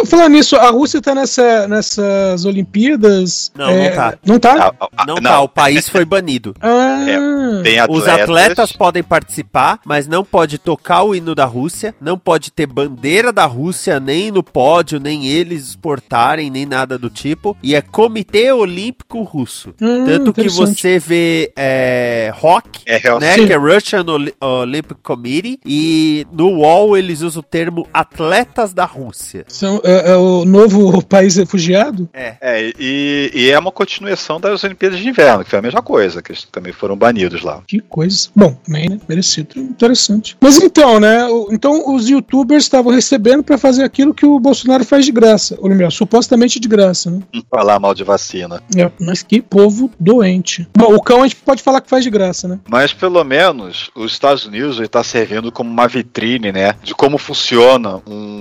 Falando 0.06 0.32
nisso, 0.32 0.56
a 0.56 0.70
Rússia 0.70 1.00
tá 1.00 1.14
nessa, 1.14 1.66
nessas 1.68 2.44
Olimpíadas. 2.44 3.50
Não, 3.54 3.68
é, 3.70 3.88
não 3.88 3.94
tá. 3.94 4.14
Não 4.26 4.38
tá? 4.38 4.74
Não, 5.06 5.14
tá, 5.16 5.40
o 5.40 5.48
país 5.48 5.88
foi 5.88 6.04
banido. 6.04 6.54
Ah, 6.62 7.62
Tem 7.62 7.76
Os 7.88 8.06
atletas 8.08 8.72
podem 8.72 9.02
participar, 9.02 9.78
mas 9.84 10.06
não 10.06 10.24
pode 10.24 10.56
tocar 10.58 11.02
o 11.02 11.14
hino 11.14 11.34
da 11.34 11.44
Rússia, 11.44 11.94
não 12.00 12.16
pode 12.18 12.50
ter 12.50 12.66
bandeira 12.66 13.32
da 13.32 13.44
Rússia 13.44 14.00
nem 14.00 14.30
no 14.30 14.42
pódio, 14.42 14.98
nem 14.98 15.26
eles 15.26 15.68
exportarem, 15.70 16.50
nem 16.50 16.64
nada 16.64 16.96
do 16.98 17.10
tipo. 17.10 17.56
E 17.62 17.74
é 17.74 17.82
Comitê 17.82 18.52
Olímpico 18.52 19.22
Russo. 19.22 19.74
Hum, 19.80 20.04
Tanto 20.06 20.32
que 20.32 20.48
você 20.48 20.98
vê 20.98 21.52
é, 21.56 22.32
rock, 22.34 22.80
É, 22.86 22.96
real- 22.96 23.20
né, 23.20 23.34
Sim. 23.34 23.46
que 23.46 23.52
é 23.52 23.56
Russian 23.56 24.04
Olympic 24.40 24.98
Committee, 25.02 25.58
e 25.66 26.21
no 26.30 26.48
UOL 26.48 26.96
eles 26.96 27.22
usam 27.22 27.40
o 27.40 27.42
termo 27.42 27.86
atletas 27.92 28.72
da 28.72 28.84
Rússia. 28.84 29.44
são, 29.48 29.80
é, 29.84 30.10
é 30.10 30.16
o 30.16 30.44
novo 30.44 31.02
país 31.04 31.36
refugiado? 31.36 32.08
É. 32.12 32.36
É, 32.40 32.72
e, 32.78 33.30
e 33.34 33.50
é 33.50 33.58
uma 33.58 33.72
continuação 33.72 34.40
das 34.40 34.62
Olimpíadas 34.64 34.98
de 34.98 35.08
Inverno, 35.08 35.44
que 35.44 35.50
foi 35.50 35.58
a 35.58 35.62
mesma 35.62 35.82
coisa, 35.82 36.22
que 36.22 36.32
eles 36.32 36.44
também 36.50 36.72
foram 36.72 36.96
banidos 36.96 37.42
lá. 37.42 37.62
Que 37.66 37.80
coisa. 37.80 38.28
Bom, 38.34 38.54
também, 38.64 38.88
né? 38.88 39.00
Merecido. 39.08 39.58
Interessante. 39.58 40.36
Mas 40.40 40.58
então, 40.58 41.00
né? 41.00 41.26
Então 41.50 41.94
os 41.94 42.08
youtubers 42.08 42.64
estavam 42.64 42.92
recebendo 42.92 43.42
pra 43.42 43.58
fazer 43.58 43.84
aquilo 43.84 44.14
que 44.14 44.26
o 44.26 44.38
Bolsonaro 44.38 44.84
faz 44.84 45.04
de 45.04 45.12
graça. 45.12 45.56
Ou 45.58 45.68
melhor, 45.68 45.90
supostamente 45.90 46.58
de 46.60 46.68
graça, 46.68 47.10
né? 47.10 47.20
Falar 47.50 47.78
mal 47.78 47.94
de 47.94 48.04
vacina. 48.04 48.62
É, 48.76 48.90
mas 49.00 49.22
que 49.22 49.40
povo 49.40 49.90
doente. 49.98 50.68
Bom, 50.76 50.94
o 50.94 51.02
cão 51.02 51.22
a 51.22 51.28
gente 51.28 51.36
pode 51.36 51.62
falar 51.62 51.80
que 51.80 51.90
faz 51.90 52.04
de 52.04 52.10
graça, 52.10 52.48
né? 52.48 52.60
Mas 52.68 52.92
pelo 52.92 53.22
menos 53.24 53.90
os 53.94 54.12
Estados 54.12 54.44
Unidos 54.46 54.78
está 54.80 55.02
servindo 55.02 55.50
como 55.52 55.70
uma 55.70 55.88
vitrine, 55.88 56.11
né? 56.52 56.74
De 56.82 56.94
como 56.94 57.18
funciona 57.18 58.02
um, 58.06 58.31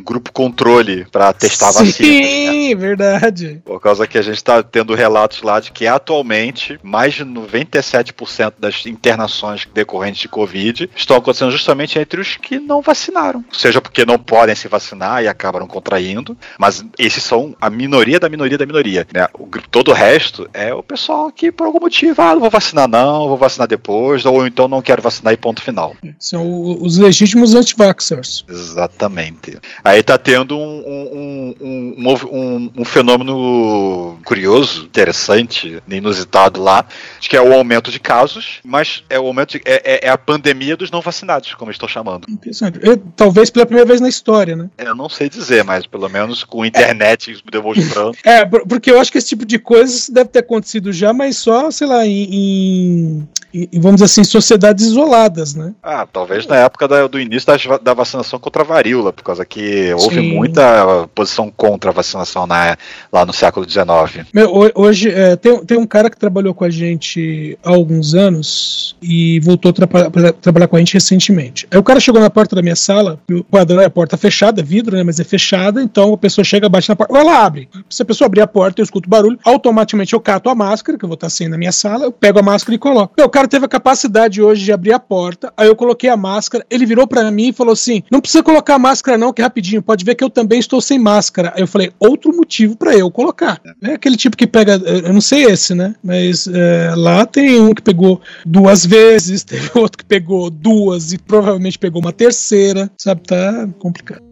um 0.00 0.02
grupo 0.02 0.32
controle 0.32 1.06
para 1.12 1.32
testar 1.32 1.68
a 1.68 1.72
vacina. 1.72 1.92
Sim, 1.92 2.74
verdade. 2.74 3.60
Por 3.64 3.80
causa 3.80 4.06
que 4.06 4.18
a 4.18 4.22
gente 4.22 4.36
está 4.36 4.62
tendo 4.62 4.94
relatos 4.94 5.42
lá 5.42 5.60
de 5.60 5.70
que 5.70 5.86
atualmente 5.86 6.78
mais 6.82 7.14
de 7.14 7.24
97% 7.24 8.54
das 8.58 8.86
internações 8.86 9.66
decorrentes 9.72 10.22
de 10.22 10.28
Covid 10.28 10.90
estão 10.96 11.16
acontecendo 11.16 11.50
justamente 11.50 11.98
entre 11.98 12.20
os 12.20 12.36
que 12.36 12.58
não 12.58 12.80
vacinaram. 12.80 13.44
Seja 13.52 13.80
porque 13.80 14.04
não 14.04 14.18
podem 14.18 14.54
se 14.54 14.68
vacinar 14.68 15.22
e 15.22 15.28
acabaram 15.28 15.66
contraindo, 15.66 16.36
mas 16.58 16.84
esses 16.98 17.22
são 17.22 17.54
a 17.60 17.68
minoria 17.70 18.18
da 18.18 18.28
minoria 18.28 18.58
da 18.58 18.66
minoria. 18.66 19.06
Né? 19.12 19.26
O, 19.34 19.46
todo 19.70 19.90
o 19.90 19.94
resto 19.94 20.48
é 20.52 20.72
o 20.74 20.82
pessoal 20.82 21.30
que, 21.30 21.52
por 21.52 21.66
algum 21.66 21.80
motivo, 21.80 22.20
ah, 22.22 22.32
não 22.32 22.40
vou 22.40 22.50
vacinar 22.50 22.88
não, 22.88 23.28
vou 23.28 23.36
vacinar 23.36 23.68
depois, 23.68 24.24
ou 24.24 24.46
então 24.46 24.68
não 24.68 24.82
quero 24.82 25.02
vacinar 25.02 25.32
e 25.32 25.36
ponto 25.36 25.62
final. 25.62 25.94
São 26.18 26.82
os 26.82 26.98
legítimos 26.98 27.54
anti-vaxxers. 27.54 28.44
Exatamente. 28.48 29.58
Aí 29.90 30.04
tá 30.04 30.16
tendo 30.16 30.56
um, 30.56 31.54
um, 31.60 31.94
um, 32.30 32.70
um, 32.78 32.84
fenômeno 32.84 34.18
curioso, 34.24 34.84
interessante, 34.84 35.82
inusitado 35.90 36.62
lá, 36.62 36.84
que 37.20 37.36
é 37.36 37.42
o 37.42 37.52
aumento 37.52 37.90
de 37.90 37.98
casos, 37.98 38.60
mas 38.64 39.02
é 39.10 39.18
o 39.18 39.26
aumento 39.26 39.52
de- 39.58 39.62
é, 39.64 39.82
é- 39.84 40.06
é 40.06 40.10
a 40.10 40.16
pandemia 40.16 40.76
dos 40.76 40.92
não 40.92 41.00
vacinados, 41.00 41.54
como 41.54 41.70
eu 41.70 41.72
estou 41.72 41.88
chamando. 41.88 42.26
Interessante. 42.30 42.78
E, 42.82 42.96
talvez 43.16 43.50
pela 43.50 43.66
primeira 43.66 43.86
vez 43.88 44.00
na 44.00 44.08
história, 44.08 44.54
né? 44.54 44.70
Eu 44.78 44.94
não 44.94 45.08
sei 45.08 45.28
dizer, 45.28 45.64
mas 45.64 45.86
pelo 45.88 46.08
menos 46.08 46.44
com 46.44 46.64
internet 46.64 47.42
demonstrando. 47.50 48.16
É, 48.24 48.44
por- 48.44 48.64
porque 48.68 48.92
eu 48.92 49.00
acho 49.00 49.10
que 49.10 49.18
esse 49.18 49.28
tipo 49.28 49.44
de 49.44 49.58
coisa 49.58 50.12
deve 50.12 50.30
ter 50.30 50.38
acontecido 50.38 50.92
já, 50.92 51.12
mas 51.12 51.36
só, 51.36 51.68
sei 51.72 51.86
lá, 51.88 52.06
em, 52.06 52.28
em- 52.32 53.28
em- 53.52 53.80
vamos 53.80 53.96
dizer 53.96 54.04
assim, 54.06 54.22
sociedades 54.24 54.86
isoladas, 54.86 55.54
né? 55.54 55.74
Ah, 55.82 56.06
talvez 56.06 56.46
na 56.46 56.56
época 56.56 56.86
da- 56.86 57.06
do 57.08 57.18
início 57.18 57.40
va- 57.68 57.78
da, 57.78 57.92
vacinação 57.94 58.38
contra 58.38 58.62
a 58.62 58.64
varíola, 58.64 59.12
por 59.12 59.24
causa 59.24 59.44
que 59.44 59.79
houve 59.94 60.16
Sim. 60.16 60.32
muita 60.34 61.08
posição 61.14 61.52
contra 61.56 61.90
a 61.90 61.92
vacinação 61.94 62.46
na- 62.46 62.76
lá 63.12 63.24
no 63.26 63.32
século 63.32 63.68
XIX. 63.68 64.26
Meu, 64.32 64.52
ho- 64.54 64.70
hoje 64.74 65.08
é, 65.10 65.36
tem, 65.36 65.64
tem 65.64 65.78
um 65.78 65.86
cara 65.86 66.10
que 66.10 66.16
trabalhou 66.16 66.54
com 66.54 66.64
a 66.64 66.70
gente 66.70 67.58
há 67.64 67.70
alguns 67.70 68.14
anos 68.14 68.96
e 69.02 69.40
voltou 69.40 69.72
a 69.82 69.86
pra 69.86 70.32
trabalhar 70.32 70.68
com 70.68 70.76
a 70.76 70.78
gente 70.78 70.94
recentemente. 70.94 71.66
Aí 71.70 71.78
o 71.78 71.82
cara 71.82 72.00
chegou 72.00 72.20
na 72.20 72.30
porta 72.30 72.54
da 72.56 72.62
minha 72.62 72.76
sala, 72.76 73.18
o 73.30 73.42
padrão 73.44 73.80
é 73.80 73.86
a 73.86 73.90
porta 73.90 74.16
fechada, 74.16 74.60
é 74.60 74.64
vidro, 74.64 74.96
né? 74.96 75.02
Mas 75.02 75.18
é 75.20 75.24
fechada, 75.24 75.82
então 75.82 76.12
a 76.14 76.18
pessoa 76.18 76.44
chega, 76.44 76.68
bate 76.68 76.88
na 76.88 76.96
porta, 76.96 77.16
ela 77.16 77.44
abre. 77.44 77.68
Se 77.88 78.02
a 78.02 78.04
pessoa 78.04 78.26
abrir 78.26 78.40
a 78.42 78.46
porta, 78.46 78.80
eu 78.80 78.84
escuto 78.84 79.08
barulho, 79.08 79.38
automaticamente 79.44 80.12
eu 80.12 80.20
cato 80.20 80.48
a 80.50 80.54
máscara, 80.54 80.98
que 80.98 81.04
eu 81.04 81.08
vou 81.08 81.14
estar 81.14 81.30
sem 81.30 81.48
na 81.48 81.56
minha 81.58 81.72
sala, 81.72 82.04
eu 82.04 82.12
pego 82.12 82.38
a 82.38 82.42
máscara 82.42 82.74
e 82.74 82.78
coloco. 82.78 83.14
Meu, 83.16 83.26
o 83.26 83.30
cara 83.30 83.48
teve 83.48 83.64
a 83.64 83.68
capacidade 83.68 84.42
hoje 84.42 84.64
de 84.64 84.72
abrir 84.72 84.92
a 84.92 84.98
porta, 84.98 85.52
aí 85.56 85.66
eu 85.68 85.76
coloquei 85.76 86.10
a 86.10 86.16
máscara, 86.16 86.64
ele 86.70 86.86
virou 86.86 87.06
pra 87.06 87.30
mim 87.30 87.48
e 87.48 87.52
falou 87.52 87.72
assim: 87.72 88.02
não 88.10 88.20
precisa 88.20 88.42
colocar 88.42 88.74
a 88.74 88.78
máscara, 88.78 89.16
não, 89.18 89.32
que 89.32 89.42
é 89.42 89.44
rapidinho, 89.70 89.82
pode 89.82 90.04
ver 90.04 90.14
que 90.14 90.24
eu 90.24 90.30
também 90.30 90.58
estou 90.58 90.80
sem 90.80 90.98
máscara. 90.98 91.52
Aí 91.54 91.62
eu 91.62 91.66
falei, 91.66 91.92
outro 91.98 92.34
motivo 92.34 92.76
pra 92.76 92.96
eu 92.96 93.10
colocar. 93.10 93.60
É 93.82 93.94
aquele 93.94 94.16
tipo 94.16 94.36
que 94.36 94.46
pega, 94.46 94.74
eu 94.74 95.12
não 95.12 95.20
sei 95.20 95.44
esse, 95.44 95.74
né? 95.74 95.94
Mas 96.02 96.46
é, 96.46 96.92
lá 96.96 97.24
tem 97.24 97.60
um 97.60 97.72
que 97.72 97.82
pegou 97.82 98.20
duas 98.44 98.84
vezes, 98.84 99.44
teve 99.44 99.70
outro 99.74 99.98
que 99.98 100.04
pegou 100.04 100.50
duas 100.50 101.12
e 101.12 101.18
provavelmente 101.18 101.78
pegou 101.78 102.00
uma 102.00 102.12
terceira, 102.12 102.90
sabe? 102.98 103.22
Tá 103.22 103.68
complicado. 103.78 104.29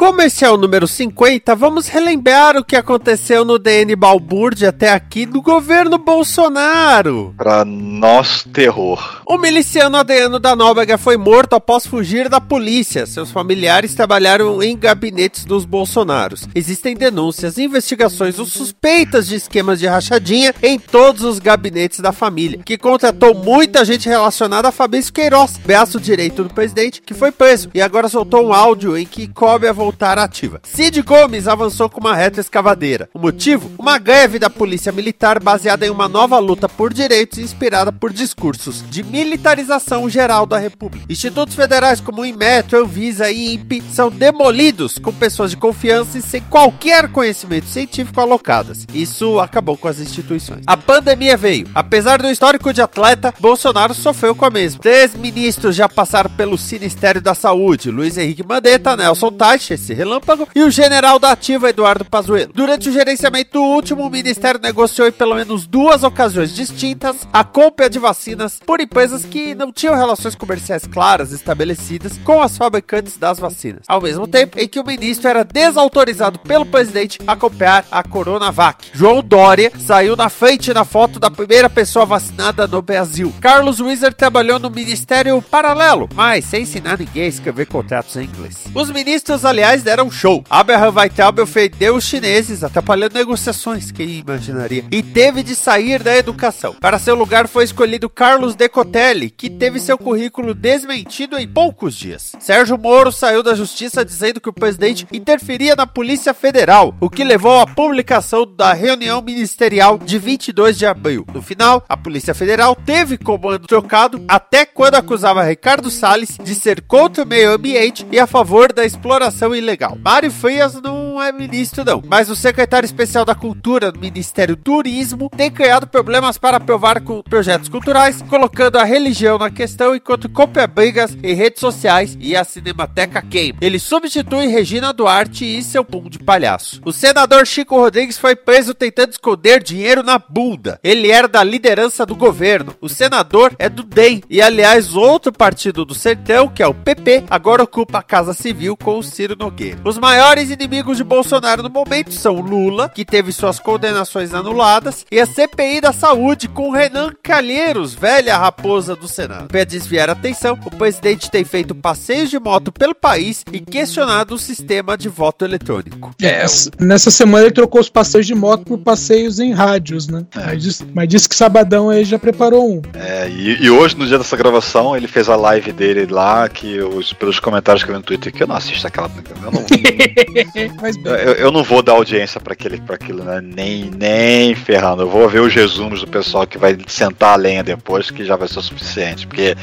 Como 0.00 0.22
esse 0.22 0.46
é 0.46 0.50
o 0.50 0.56
número 0.56 0.88
50, 0.88 1.54
vamos 1.54 1.86
relembrar 1.86 2.56
o 2.56 2.64
que 2.64 2.74
aconteceu 2.74 3.44
no 3.44 3.58
DN 3.58 3.94
Balbúrdia 3.94 4.70
até 4.70 4.90
aqui 4.90 5.26
do 5.26 5.42
governo 5.42 5.98
Bolsonaro. 5.98 7.34
Pra 7.36 7.66
nosso 7.66 8.48
terror. 8.48 9.20
O 9.26 9.36
miliciano 9.36 9.98
Adriano 9.98 10.38
da 10.38 10.56
Nóbrega 10.56 10.96
foi 10.96 11.18
morto 11.18 11.52
após 11.52 11.86
fugir 11.86 12.30
da 12.30 12.40
polícia. 12.40 13.04
Seus 13.04 13.30
familiares 13.30 13.94
trabalharam 13.94 14.62
em 14.62 14.74
gabinetes 14.74 15.44
dos 15.44 15.66
Bolsonaros. 15.66 16.48
Existem 16.54 16.96
denúncias, 16.96 17.58
investigações 17.58 18.38
ou 18.38 18.46
suspeitas 18.46 19.28
de 19.28 19.34
esquemas 19.34 19.78
de 19.78 19.86
rachadinha 19.86 20.54
em 20.62 20.78
todos 20.78 21.24
os 21.24 21.38
gabinetes 21.38 22.00
da 22.00 22.10
família, 22.10 22.62
que 22.64 22.78
contratou 22.78 23.34
muita 23.34 23.84
gente 23.84 24.08
relacionada 24.08 24.68
a 24.68 24.72
Fabrício 24.72 25.12
Queiroz, 25.12 25.58
braço 25.58 26.00
direito 26.00 26.42
do 26.42 26.54
presidente, 26.54 27.02
que 27.02 27.12
foi 27.12 27.30
preso 27.30 27.68
e 27.74 27.82
agora 27.82 28.08
soltou 28.08 28.46
um 28.46 28.54
áudio 28.54 28.96
em 28.96 29.04
que 29.04 29.28
cobre 29.28 29.68
a 29.68 29.72
voltar 29.90 30.18
ativa. 30.18 30.60
Cid 30.62 31.02
Gomes 31.02 31.48
avançou 31.48 31.90
com 31.90 32.00
uma 32.00 32.14
reta 32.14 32.40
escavadeira. 32.40 33.08
O 33.12 33.18
motivo? 33.18 33.70
Uma 33.76 33.98
greve 33.98 34.38
da 34.38 34.48
polícia 34.48 34.92
militar 34.92 35.42
baseada 35.42 35.84
em 35.84 35.90
uma 35.90 36.08
nova 36.08 36.38
luta 36.38 36.68
por 36.68 36.94
direitos 36.94 37.38
inspirada 37.38 37.90
por 37.90 38.12
discursos 38.12 38.84
de 38.88 39.02
militarização 39.02 40.08
geral 40.08 40.46
da 40.46 40.58
República. 40.58 41.06
Institutos 41.08 41.56
federais 41.56 42.00
como 42.00 42.22
o 42.22 42.26
Inmetro, 42.26 42.78
Anvisa 42.78 43.30
e 43.30 43.54
INPE 43.54 43.82
são 43.92 44.10
demolidos 44.10 44.96
com 44.96 45.12
pessoas 45.12 45.50
de 45.50 45.56
confiança 45.56 46.18
e 46.18 46.22
sem 46.22 46.40
qualquer 46.42 47.10
conhecimento 47.10 47.66
científico 47.66 48.20
alocadas. 48.20 48.86
Isso 48.94 49.40
acabou 49.40 49.76
com 49.76 49.88
as 49.88 49.98
instituições. 49.98 50.62
A 50.66 50.76
pandemia 50.76 51.36
veio. 51.36 51.68
Apesar 51.74 52.22
do 52.22 52.30
histórico 52.30 52.72
de 52.72 52.80
atleta, 52.80 53.34
Bolsonaro 53.40 53.92
sofreu 53.92 54.36
com 54.36 54.44
a 54.44 54.50
mesma. 54.50 54.80
Três 54.80 55.14
ministros 55.14 55.74
já 55.74 55.88
passaram 55.88 56.30
pelo 56.30 56.56
Ministério 56.72 57.20
da 57.20 57.34
Saúde: 57.34 57.90
Luiz 57.90 58.16
Henrique 58.16 58.46
Mandetta, 58.46 58.96
Nelson 58.96 59.32
Teich, 59.70 59.74
esse 59.74 59.94
relâmpago, 59.94 60.48
e 60.54 60.62
o 60.62 60.70
general 60.70 61.18
da 61.18 61.32
Ativa, 61.32 61.70
Eduardo 61.70 62.04
Pazuello. 62.04 62.52
Durante 62.54 62.88
o 62.88 62.92
gerenciamento 62.92 63.52
do 63.52 63.62
último, 63.62 64.06
o 64.06 64.10
ministério 64.10 64.60
negociou 64.60 65.06
em 65.08 65.12
pelo 65.12 65.34
menos 65.34 65.66
duas 65.66 66.02
ocasiões 66.02 66.54
distintas 66.54 67.28
a 67.32 67.44
compra 67.44 67.88
de 67.88 67.98
vacinas 67.98 68.58
por 68.64 68.80
empresas 68.80 69.24
que 69.24 69.54
não 69.54 69.72
tinham 69.72 69.94
relações 69.94 70.34
comerciais 70.34 70.86
claras 70.86 71.32
estabelecidas 71.32 72.18
com 72.24 72.42
as 72.42 72.56
fabricantes 72.56 73.16
das 73.16 73.38
vacinas. 73.38 73.82
Ao 73.86 74.00
mesmo 74.00 74.26
tempo 74.26 74.58
em 74.58 74.68
que 74.68 74.80
o 74.80 74.86
ministro 74.86 75.28
era 75.28 75.44
desautorizado 75.44 76.38
pelo 76.40 76.66
presidente 76.66 77.18
a 77.26 77.36
comprar 77.36 77.84
a 77.90 78.02
Coronavac. 78.02 78.90
João 78.92 79.22
Dória 79.22 79.72
saiu 79.78 80.16
na 80.16 80.28
frente 80.28 80.74
na 80.74 80.84
foto 80.84 81.18
da 81.18 81.30
primeira 81.30 81.70
pessoa 81.70 82.04
vacinada 82.06 82.66
no 82.66 82.82
Brasil. 82.82 83.32
Carlos 83.40 83.80
Wieser 83.80 84.12
trabalhou 84.12 84.58
no 84.58 84.70
ministério 84.70 85.40
paralelo, 85.42 86.08
mas 86.14 86.44
sem 86.44 86.62
ensinar 86.62 86.98
ninguém 86.98 87.24
a 87.24 87.28
escrever 87.28 87.66
contratos 87.66 88.16
em 88.16 88.24
inglês. 88.24 88.64
Os 88.74 88.90
ministros, 88.90 89.44
aliás, 89.44 89.59
deram 89.82 90.10
show. 90.10 90.44
Abraham 90.48 90.92
Weitel 90.92 91.32
ofendeu 91.42 91.96
os 91.96 92.04
chineses, 92.04 92.64
atrapalhando 92.64 93.14
negociações, 93.14 93.90
quem 93.90 94.18
imaginaria, 94.18 94.84
e 94.90 95.02
teve 95.02 95.42
de 95.42 95.54
sair 95.54 96.02
da 96.02 96.16
educação. 96.16 96.74
Para 96.80 96.98
seu 96.98 97.14
lugar 97.14 97.46
foi 97.46 97.64
escolhido 97.64 98.08
Carlos 98.08 98.54
Decotelli, 98.54 99.30
que 99.30 99.48
teve 99.48 99.78
seu 99.78 99.96
currículo 99.96 100.54
desmentido 100.54 101.38
em 101.38 101.46
poucos 101.46 101.94
dias. 101.94 102.32
Sérgio 102.40 102.78
Moro 102.78 103.12
saiu 103.12 103.42
da 103.42 103.54
justiça 103.54 104.04
dizendo 104.04 104.40
que 104.40 104.48
o 104.48 104.52
presidente 104.52 105.06
interferia 105.12 105.76
na 105.76 105.86
Polícia 105.86 106.34
Federal, 106.34 106.94
o 107.00 107.10
que 107.10 107.24
levou 107.24 107.60
à 107.60 107.66
publicação 107.66 108.46
da 108.46 108.72
reunião 108.72 109.22
ministerial 109.22 109.98
de 109.98 110.18
22 110.18 110.78
de 110.78 110.86
abril. 110.86 111.26
No 111.32 111.42
final, 111.42 111.84
a 111.88 111.96
Polícia 111.96 112.34
Federal 112.34 112.74
teve 112.74 113.18
comando 113.18 113.66
trocado 113.66 114.22
até 114.26 114.64
quando 114.64 114.96
acusava 114.96 115.44
Ricardo 115.44 115.90
Salles 115.90 116.38
de 116.42 116.54
ser 116.54 116.80
contra 116.82 117.24
o 117.24 117.26
meio 117.26 117.52
ambiente 117.52 118.06
e 118.10 118.18
a 118.18 118.26
favor 118.26 118.72
da 118.72 118.84
exploração 118.84 119.49
ilegal. 119.54 119.98
Mário 120.02 120.30
Frias 120.30 120.80
não 120.80 121.22
é 121.22 121.32
ministro 121.32 121.84
não, 121.84 122.02
mas 122.06 122.30
o 122.30 122.36
secretário 122.36 122.86
especial 122.86 123.24
da 123.24 123.34
Cultura 123.34 123.92
do 123.92 124.00
Ministério 124.00 124.56
do 124.56 124.62
Turismo 124.62 125.30
tem 125.36 125.50
criado 125.50 125.86
problemas 125.86 126.38
para 126.38 126.56
aprovar 126.56 127.02
projetos 127.28 127.68
culturais, 127.68 128.22
colocando 128.22 128.76
a 128.76 128.84
religião 128.84 129.38
na 129.38 129.50
questão 129.50 129.94
enquanto 129.94 130.28
compra 130.28 130.66
brigas 130.66 131.16
em 131.22 131.34
redes 131.34 131.60
sociais 131.60 132.16
e 132.20 132.36
a 132.36 132.44
Cinemateca 132.44 133.22
queima. 133.22 133.58
Ele 133.60 133.78
substitui 133.78 134.46
Regina 134.46 134.92
Duarte 134.92 135.44
e 135.44 135.62
seu 135.62 135.84
pum 135.84 136.08
de 136.08 136.18
palhaço. 136.18 136.80
O 136.84 136.92
senador 136.92 137.46
Chico 137.46 137.76
Rodrigues 137.76 138.18
foi 138.18 138.36
preso 138.36 138.74
tentando 138.74 139.12
esconder 139.12 139.62
dinheiro 139.62 140.02
na 140.02 140.18
bunda. 140.18 140.78
Ele 140.82 141.10
era 141.10 141.28
da 141.28 141.42
liderança 141.42 142.06
do 142.06 142.14
governo. 142.14 142.74
O 142.80 142.88
senador 142.88 143.54
é 143.58 143.68
do 143.68 143.82
DEM 143.82 144.22
e, 144.28 144.40
aliás, 144.40 144.94
outro 144.94 145.32
partido 145.32 145.84
do 145.84 145.94
sertão, 145.94 146.48
que 146.48 146.62
é 146.62 146.66
o 146.66 146.74
PP, 146.74 147.24
agora 147.28 147.62
ocupa 147.62 147.98
a 147.98 148.02
Casa 148.02 148.32
Civil 148.32 148.76
com 148.76 148.98
o 148.98 149.02
Ciro 149.02 149.36
Nogueira. 149.40 149.78
Os 149.84 149.98
maiores 149.98 150.50
inimigos 150.50 150.98
de 150.98 151.04
Bolsonaro 151.04 151.62
no 151.62 151.70
momento 151.70 152.12
são 152.12 152.40
Lula, 152.40 152.90
que 152.90 153.04
teve 153.04 153.32
suas 153.32 153.58
condenações 153.58 154.34
anuladas, 154.34 155.06
e 155.10 155.18
a 155.18 155.26
CPI 155.26 155.80
da 155.80 155.92
Saúde 155.92 156.46
com 156.46 156.70
Renan 156.70 157.12
Calheiros, 157.22 157.94
velha 157.94 158.36
raposa 158.36 158.94
do 158.94 159.08
Senado. 159.08 159.48
Para 159.48 159.64
desviar 159.64 160.10
a 160.10 160.12
atenção, 160.12 160.58
o 160.64 160.70
presidente 160.70 161.30
tem 161.30 161.44
feito 161.44 161.74
passeios 161.74 162.28
de 162.28 162.38
moto 162.38 162.70
pelo 162.70 162.94
país 162.94 163.42
e 163.50 163.60
questionado 163.60 164.34
o 164.34 164.38
sistema 164.38 164.96
de 164.96 165.08
voto 165.08 165.44
eletrônico. 165.44 166.14
É, 166.22 166.44
nessa 166.78 167.10
semana 167.10 167.46
ele 167.46 167.54
trocou 167.54 167.80
os 167.80 167.88
passeios 167.88 168.26
de 168.26 168.34
moto 168.34 168.64
por 168.64 168.78
passeios 168.78 169.40
em 169.40 169.52
rádios, 169.52 170.06
né? 170.06 170.26
Mas, 170.34 170.62
disse, 170.62 170.86
mas 170.92 171.08
disse 171.08 171.28
que 171.28 171.34
sabadão 171.34 171.88
aí 171.88 172.04
já 172.04 172.18
preparou 172.18 172.70
um. 172.70 172.82
É, 172.94 173.28
e, 173.28 173.64
e 173.64 173.70
hoje, 173.70 173.96
no 173.96 174.06
dia 174.06 174.18
dessa 174.18 174.36
gravação, 174.36 174.94
ele 174.94 175.08
fez 175.08 175.28
a 175.30 175.36
live 175.36 175.72
dele 175.72 176.06
lá, 176.06 176.46
que 176.48 176.80
os, 176.80 177.12
pelos 177.14 177.40
comentários 177.40 177.82
que 177.82 177.90
eu 177.90 177.94
vi 177.94 177.98
no 177.98 178.04
Twitter, 178.04 178.32
que 178.32 178.42
eu 178.42 178.46
não 178.46 178.56
assisto 178.56 178.86
aquela. 178.86 179.10
Eu 179.42 179.50
não, 179.50 179.64
mas 180.80 180.96
Eu, 181.04 181.34
eu 181.34 181.52
não 181.52 181.62
vou 181.62 181.82
dar 181.82 181.92
audiência 181.92 182.40
pra, 182.40 182.52
aquele, 182.52 182.80
pra 182.80 182.96
aquilo, 182.96 183.24
né? 183.24 183.40
Nem, 183.42 183.90
nem 183.90 184.54
ferrando. 184.54 185.02
Eu 185.02 185.08
vou 185.08 185.28
ver 185.28 185.40
os 185.40 185.54
resumos 185.54 186.00
do 186.00 186.06
pessoal 186.06 186.46
que 186.46 186.58
vai 186.58 186.76
sentar 186.86 187.34
a 187.34 187.36
lenha 187.36 187.62
depois, 187.62 188.10
que 188.10 188.24
já 188.24 188.36
vai 188.36 188.48
ser 188.48 188.58
o 188.58 188.62
suficiente. 188.62 189.26
Porque, 189.26 189.56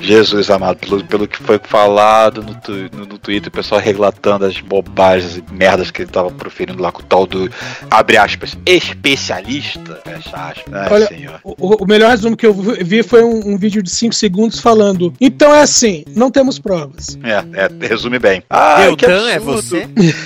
Jesus 0.00 0.50
amado, 0.50 0.76
pelo, 0.78 1.04
pelo 1.04 1.28
que 1.28 1.38
foi 1.38 1.58
falado 1.62 2.42
no, 2.42 2.54
tu, 2.54 2.72
no, 2.92 3.06
no 3.06 3.18
Twitter, 3.18 3.48
o 3.48 3.52
pessoal 3.52 3.80
relatando 3.80 4.44
as 4.44 4.60
bobagens 4.60 5.36
e 5.36 5.44
merdas 5.52 5.90
que 5.90 6.02
ele 6.02 6.10
tava 6.10 6.30
proferindo 6.30 6.82
lá 6.82 6.92
com 6.92 7.00
o 7.02 7.04
tal 7.04 7.26
do, 7.26 7.50
abre 7.90 8.16
aspas, 8.16 8.56
especialista, 8.66 10.00
fecha 10.04 10.36
aspas. 10.36 10.74
Ai, 10.74 10.88
Olha, 10.90 11.06
senhor. 11.06 11.40
o, 11.42 11.84
o 11.84 11.86
melhor 11.86 12.10
resumo 12.10 12.36
que 12.36 12.46
eu 12.46 12.54
vi 12.54 13.02
foi 13.02 13.22
um, 13.22 13.54
um 13.54 13.56
vídeo 13.56 13.82
de 13.82 13.90
5 13.90 14.14
segundos 14.14 14.60
falando. 14.60 15.12
Então 15.20 15.54
é 15.54 15.62
assim, 15.62 16.04
não 16.14 16.30
temos 16.30 16.58
provas. 16.58 17.18
É, 17.22 17.64
é, 17.64 17.88
resume 17.88 18.18
bem. 18.18 18.42
Ai, 18.50 18.94
que 18.96 19.06
Deltan 19.14 19.30
é 19.30 19.38
você? 19.38 19.88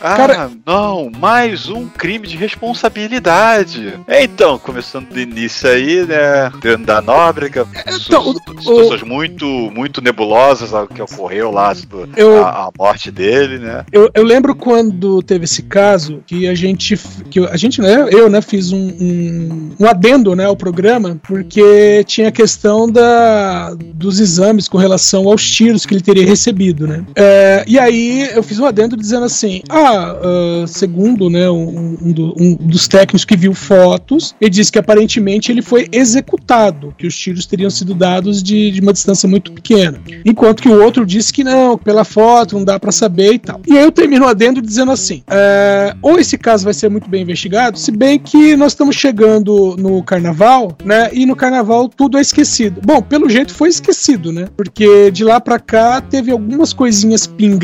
Ah, 0.00 0.16
Cara- 0.16 0.50
não, 0.66 1.08
mais 1.20 1.68
um 1.68 1.86
crime 1.86 2.26
de 2.26 2.36
responsabilidade. 2.36 3.94
Então, 4.08 4.58
começando 4.58 5.08
do 5.08 5.20
início 5.20 5.68
aí, 5.68 6.04
né? 6.06 6.50
Dentro 6.60 6.84
da 6.86 7.00
Nóbrega, 7.00 7.66
Então, 7.86 8.22
su- 8.24 8.40
o- 8.50 8.60
situações 8.60 9.02
muito, 9.02 9.46
muito 9.46 10.00
nebulosas 10.00 10.70
que 10.94 11.00
ocorreu 11.02 11.50
lá, 11.52 11.72
do- 11.74 12.08
Eu- 12.16 12.44
a, 12.44 12.66
a 12.66 12.70
morte 12.76 13.10
dele, 13.10 13.58
né? 13.58 13.84
Eu, 13.92 14.10
eu 14.14 14.24
lembro 14.24 14.54
quando 14.54 15.22
teve 15.22 15.44
esse 15.44 15.62
caso 15.62 16.22
que 16.26 16.48
a 16.48 16.54
gente, 16.54 16.98
que 17.30 17.38
eu- 17.40 17.48
a 17.48 17.56
gente, 17.56 17.80
né, 17.80 18.08
eu, 18.10 18.28
né, 18.28 18.40
fiz 18.42 18.72
um, 18.72 18.78
um, 19.00 19.70
um 19.78 19.86
adendo, 19.86 20.34
né, 20.34 20.46
ao 20.46 20.56
programa, 20.56 21.18
porque 21.22 22.02
tinha 22.06 22.28
a 22.28 22.32
questão 22.32 22.90
da, 22.90 23.74
dos 23.94 24.18
exames 24.18 24.68
com 24.68 24.78
relação 24.78 25.28
aos 25.28 25.48
tiros 25.48 25.86
que 25.86 25.94
ele 25.94 26.02
teria 26.02 26.26
recebido, 26.26 26.86
né. 26.88 27.04
É, 27.14 27.64
e 27.68 27.78
aí 27.78 27.89
eu 27.94 28.42
fiz 28.42 28.58
um 28.58 28.64
adendo 28.66 28.96
dizendo 28.96 29.24
assim, 29.24 29.62
ah, 29.68 30.16
ah, 30.22 30.64
segundo, 30.66 31.28
né, 31.30 31.48
um, 31.50 31.96
um 32.02 32.12
do- 32.12 32.34
um 32.38 32.54
dos 32.54 32.86
técnicos 32.88 33.24
que 33.24 33.36
viu 33.36 33.54
fotos, 33.54 34.34
ele 34.40 34.50
disse 34.50 34.70
que 34.72 34.78
aparentemente 34.78 35.50
ele 35.50 35.62
foi 35.62 35.88
executado, 35.92 36.94
que 36.96 37.06
os 37.06 37.16
tiros 37.16 37.46
teriam 37.46 37.70
sido 37.70 37.94
dados 37.94 38.42
de, 38.42 38.70
de 38.70 38.80
uma 38.80 38.92
distância 38.92 39.28
muito 39.28 39.52
pequena, 39.52 40.00
enquanto 40.24 40.62
que 40.62 40.68
o 40.68 40.82
outro 40.82 41.04
disse 41.06 41.32
que 41.32 41.42
não, 41.44 41.76
pela 41.78 42.04
foto 42.04 42.56
não 42.56 42.64
dá 42.64 42.78
pra 42.78 42.92
saber 42.92 43.34
e 43.34 43.38
tal. 43.38 43.60
E 43.66 43.76
aí 43.76 43.84
eu 43.84 43.92
termino 43.92 44.24
o 44.24 44.28
adendo 44.28 44.60
dizendo 44.60 44.92
assim: 44.92 45.22
é, 45.28 45.94
ou 46.02 46.18
esse 46.18 46.36
caso 46.38 46.64
vai 46.64 46.74
ser 46.74 46.88
muito 46.88 47.08
bem 47.08 47.22
investigado, 47.22 47.78
se 47.78 47.90
bem 47.90 48.18
que 48.18 48.56
nós 48.56 48.72
estamos 48.72 48.96
chegando 48.96 49.76
no 49.78 50.02
carnaval, 50.02 50.76
né? 50.84 51.10
E 51.12 51.24
no 51.26 51.34
carnaval 51.36 51.88
tudo 51.88 52.18
é 52.18 52.20
esquecido. 52.20 52.80
Bom, 52.84 53.00
pelo 53.02 53.28
jeito 53.28 53.52
foi 53.54 53.68
esquecido, 53.68 54.32
né? 54.32 54.46
Porque 54.56 55.10
de 55.10 55.24
lá 55.24 55.40
pra 55.40 55.58
cá 55.58 56.00
teve 56.00 56.30
algumas 56.30 56.72
coisinhas 56.72 57.26
pingadas, 57.26 57.60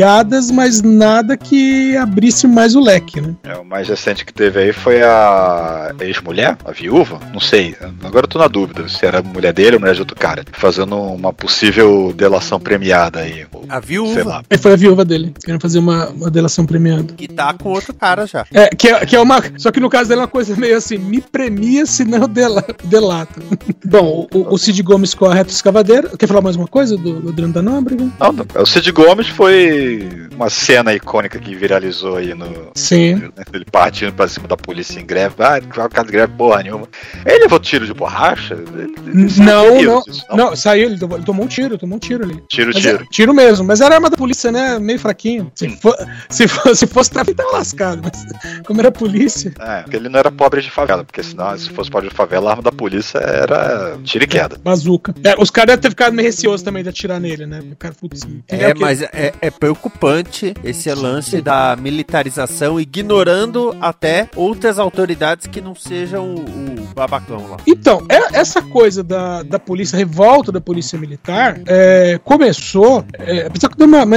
mas 0.53 0.83
nada 0.83 1.37
que 1.37 1.97
abrisse 1.97 2.47
mais 2.47 2.75
o 2.75 2.81
leque, 2.81 3.21
né? 3.21 3.35
É, 3.45 3.55
o 3.57 3.65
mais 3.65 3.89
recente 3.89 4.25
que 4.25 4.33
teve 4.33 4.61
aí 4.61 4.73
foi 4.73 5.03
a 5.03 5.95
ex-mulher, 6.01 6.57
a 6.65 6.73
viúva, 6.73 7.21
não 7.33 7.41
sei. 7.41 7.75
Agora 8.03 8.25
eu 8.25 8.29
tô 8.29 8.39
na 8.39 8.49
dúvida 8.49 8.89
se 8.89 9.05
era 9.05 9.19
a 9.19 9.23
mulher 9.23 9.53
dele 9.53 9.73
ou 9.73 9.77
a 9.77 9.81
mulher 9.81 9.95
de 9.95 10.01
outro 10.01 10.17
cara, 10.17 10.45
fazendo 10.53 10.97
uma 10.97 11.33
possível 11.33 12.13
delação 12.17 12.59
premiada 12.61 13.21
aí. 13.21 13.47
ou 13.53 13.65
A 13.69 13.81
Sei 13.81 13.89
viúva, 13.89 14.25
lá. 14.25 14.43
E 14.51 14.59
foi 14.59 14.73
a 14.73 14.77
viúva 14.77 15.05
dele, 15.05 15.33
querendo 15.45 15.61
fazer 15.61 15.79
uma, 15.79 16.09
uma 16.11 16.31
delação 16.31 16.65
premiada. 16.67 17.13
que 17.15 17.29
tá 17.29 17.53
com 17.55 17.71
outro 17.71 17.95
cara 17.95 18.27
já. 18.27 18.47
É 18.53 18.69
que, 18.69 18.89
é, 18.89 19.07
que 19.07 19.17
é 19.17 19.21
uma. 19.21 19.43
Só 19.59 19.71
que 19.71 19.81
no 19.81 19.91
caso 19.91 20.09
dele 20.09 20.21
é 20.21 20.23
uma 20.23 20.29
coisa 20.29 20.57
meio 20.57 20.77
assim: 20.77 20.99
me 20.99 21.21
premia, 21.21 21.87
senão 21.87 22.23
eu 22.23 22.29
dela, 22.29 22.65
delato. 22.85 23.41
Bom, 23.85 24.27
o, 24.33 24.55
o 24.55 24.59
Cid 24.59 24.83
Gomes 24.83 25.15
com 25.15 25.27
a 25.27 25.35
reta 25.35 25.51
escavadeira. 25.51 26.11
Quer 26.17 26.27
falar 26.27 26.41
mais 26.41 26.57
uma 26.57 26.67
coisa 26.67 26.97
do, 26.97 27.21
do 27.21 27.29
Adriano 27.29 27.53
da 27.53 27.63
Nóbrega? 27.63 28.09
Não, 28.19 28.33
não. 28.33 28.47
o 28.63 28.67
Cid 28.67 28.91
Gomes 28.93 29.29
foi 29.29 30.06
uma 30.35 30.51
cena 30.51 30.95
icônica 30.95 31.39
que 31.39 31.55
viralizou 31.55 32.17
aí 32.17 32.35
no. 32.35 32.71
Sim. 32.75 33.15
né, 33.17 33.31
Ele 33.53 33.65
partindo 33.65 34.13
pra 34.13 34.29
cima 34.29 34.47
da 34.49 34.57
polícia 34.57 34.99
em 35.01 35.07
greve. 35.07 35.35
Ah, 35.39 35.61
que 35.61 35.77
vai 35.77 35.89
ficar 35.89 36.05
de 36.05 36.13
greve 36.13 36.33
porra 36.37 36.63
nenhuma. 36.63 36.89
Ele 37.25 37.41
levou 37.41 37.59
tiro 37.59 37.87
de 37.87 37.93
borracha? 37.95 38.55
Ele- 38.55 38.95
ele 39.07 39.31
Não, 39.39 39.83
não, 39.83 40.03
disso, 40.03 40.25
não, 40.31 40.57
saiu, 40.57 40.87
ele 40.87 40.99
tomou, 40.99 41.17
ele 41.19 41.27
tomou 41.27 41.45
um 41.45 41.49
tiro, 41.49 41.79
tomou 41.79 41.97
um 41.97 41.99
tiro 42.01 42.25
ali. 42.25 42.43
Tiro, 42.49 42.71
Mas 42.75 42.83
tiro. 42.83 43.03
é- 43.03 43.07
tiro 43.11 43.35
mesmo, 43.35 43.65
mas 43.65 43.81
era 43.81 43.95
arma 43.95 44.11
da 44.11 44.17
polícia, 44.17 44.51
né? 44.53 44.79
Meio 44.79 44.99
fraquinho. 44.99 45.51
Se, 45.55 45.69
for, 45.77 45.97
se, 46.29 46.49
for, 46.49 46.77
se 46.77 46.87
fosse 46.87 47.11
tráfico, 47.11 47.37
tava 47.37 47.53
lascado, 47.53 48.03
mas 48.03 48.63
como 48.67 48.81
era 48.81 48.91
polícia. 48.93 49.53
É, 49.61 49.83
porque 49.83 49.97
ele 49.97 50.09
não 50.09 50.19
era 50.19 50.31
pobre 50.31 50.61
de 50.63 50.71
favela, 50.71 51.05
porque 51.05 51.23
senão, 51.23 51.57
se 51.59 51.71
fosse 51.71 51.91
pobre 51.91 52.09
de 52.09 52.15
favela, 52.15 52.49
a 52.49 52.53
arma 52.53 52.63
da 52.63 52.73
polícia 52.73 53.19
era 53.19 53.97
tiro 54.05 54.25
e 54.25 54.27
queda. 54.27 54.59
Bazuca. 54.63 55.15
É, 55.25 55.35
os 55.41 55.51
caras 55.51 55.69
devem 55.69 55.83
ter 55.83 55.91
ficado 55.91 56.13
meio 56.13 56.27
receosos 56.27 56.63
também 56.63 56.83
de 56.83 56.89
atirar 56.89 57.21
nele, 57.21 57.47
né? 57.47 57.61
O 57.73 57.77
cara, 57.77 57.95
putz, 57.99 58.23
É, 58.49 58.69
o 58.71 58.75
quê? 58.75 58.81
mas 58.81 59.03
é, 59.03 59.33
é 59.41 59.51
preocupante 59.87 60.55
esse 60.65 60.93
lance 60.93 61.41
da 61.41 61.77
militarização, 61.77 62.81
ignorando 62.81 63.75
até 63.81 64.29
outras 64.35 64.79
autoridades 64.79 65.47
que 65.47 65.61
não 65.61 65.75
sejam 65.75 66.35
o, 66.35 66.87
babacão 66.95 67.47
lá. 67.51 67.59
Então, 67.67 68.07
é- 68.09 68.39
essa 68.41 68.63
coisa 68.63 69.03
da, 69.03 69.43
da 69.43 69.59
polícia, 69.59 69.99
revolta 69.99 70.51
da 70.51 70.63
polícia 70.63 70.99
militar, 70.99 71.61
é, 71.67 72.19
começou, 72.25 73.05
é, 73.19 73.47
apesar 73.47 73.69
que 73.69 73.77
deu 73.77 73.87
uma, 73.87 74.05
uma 74.05 74.17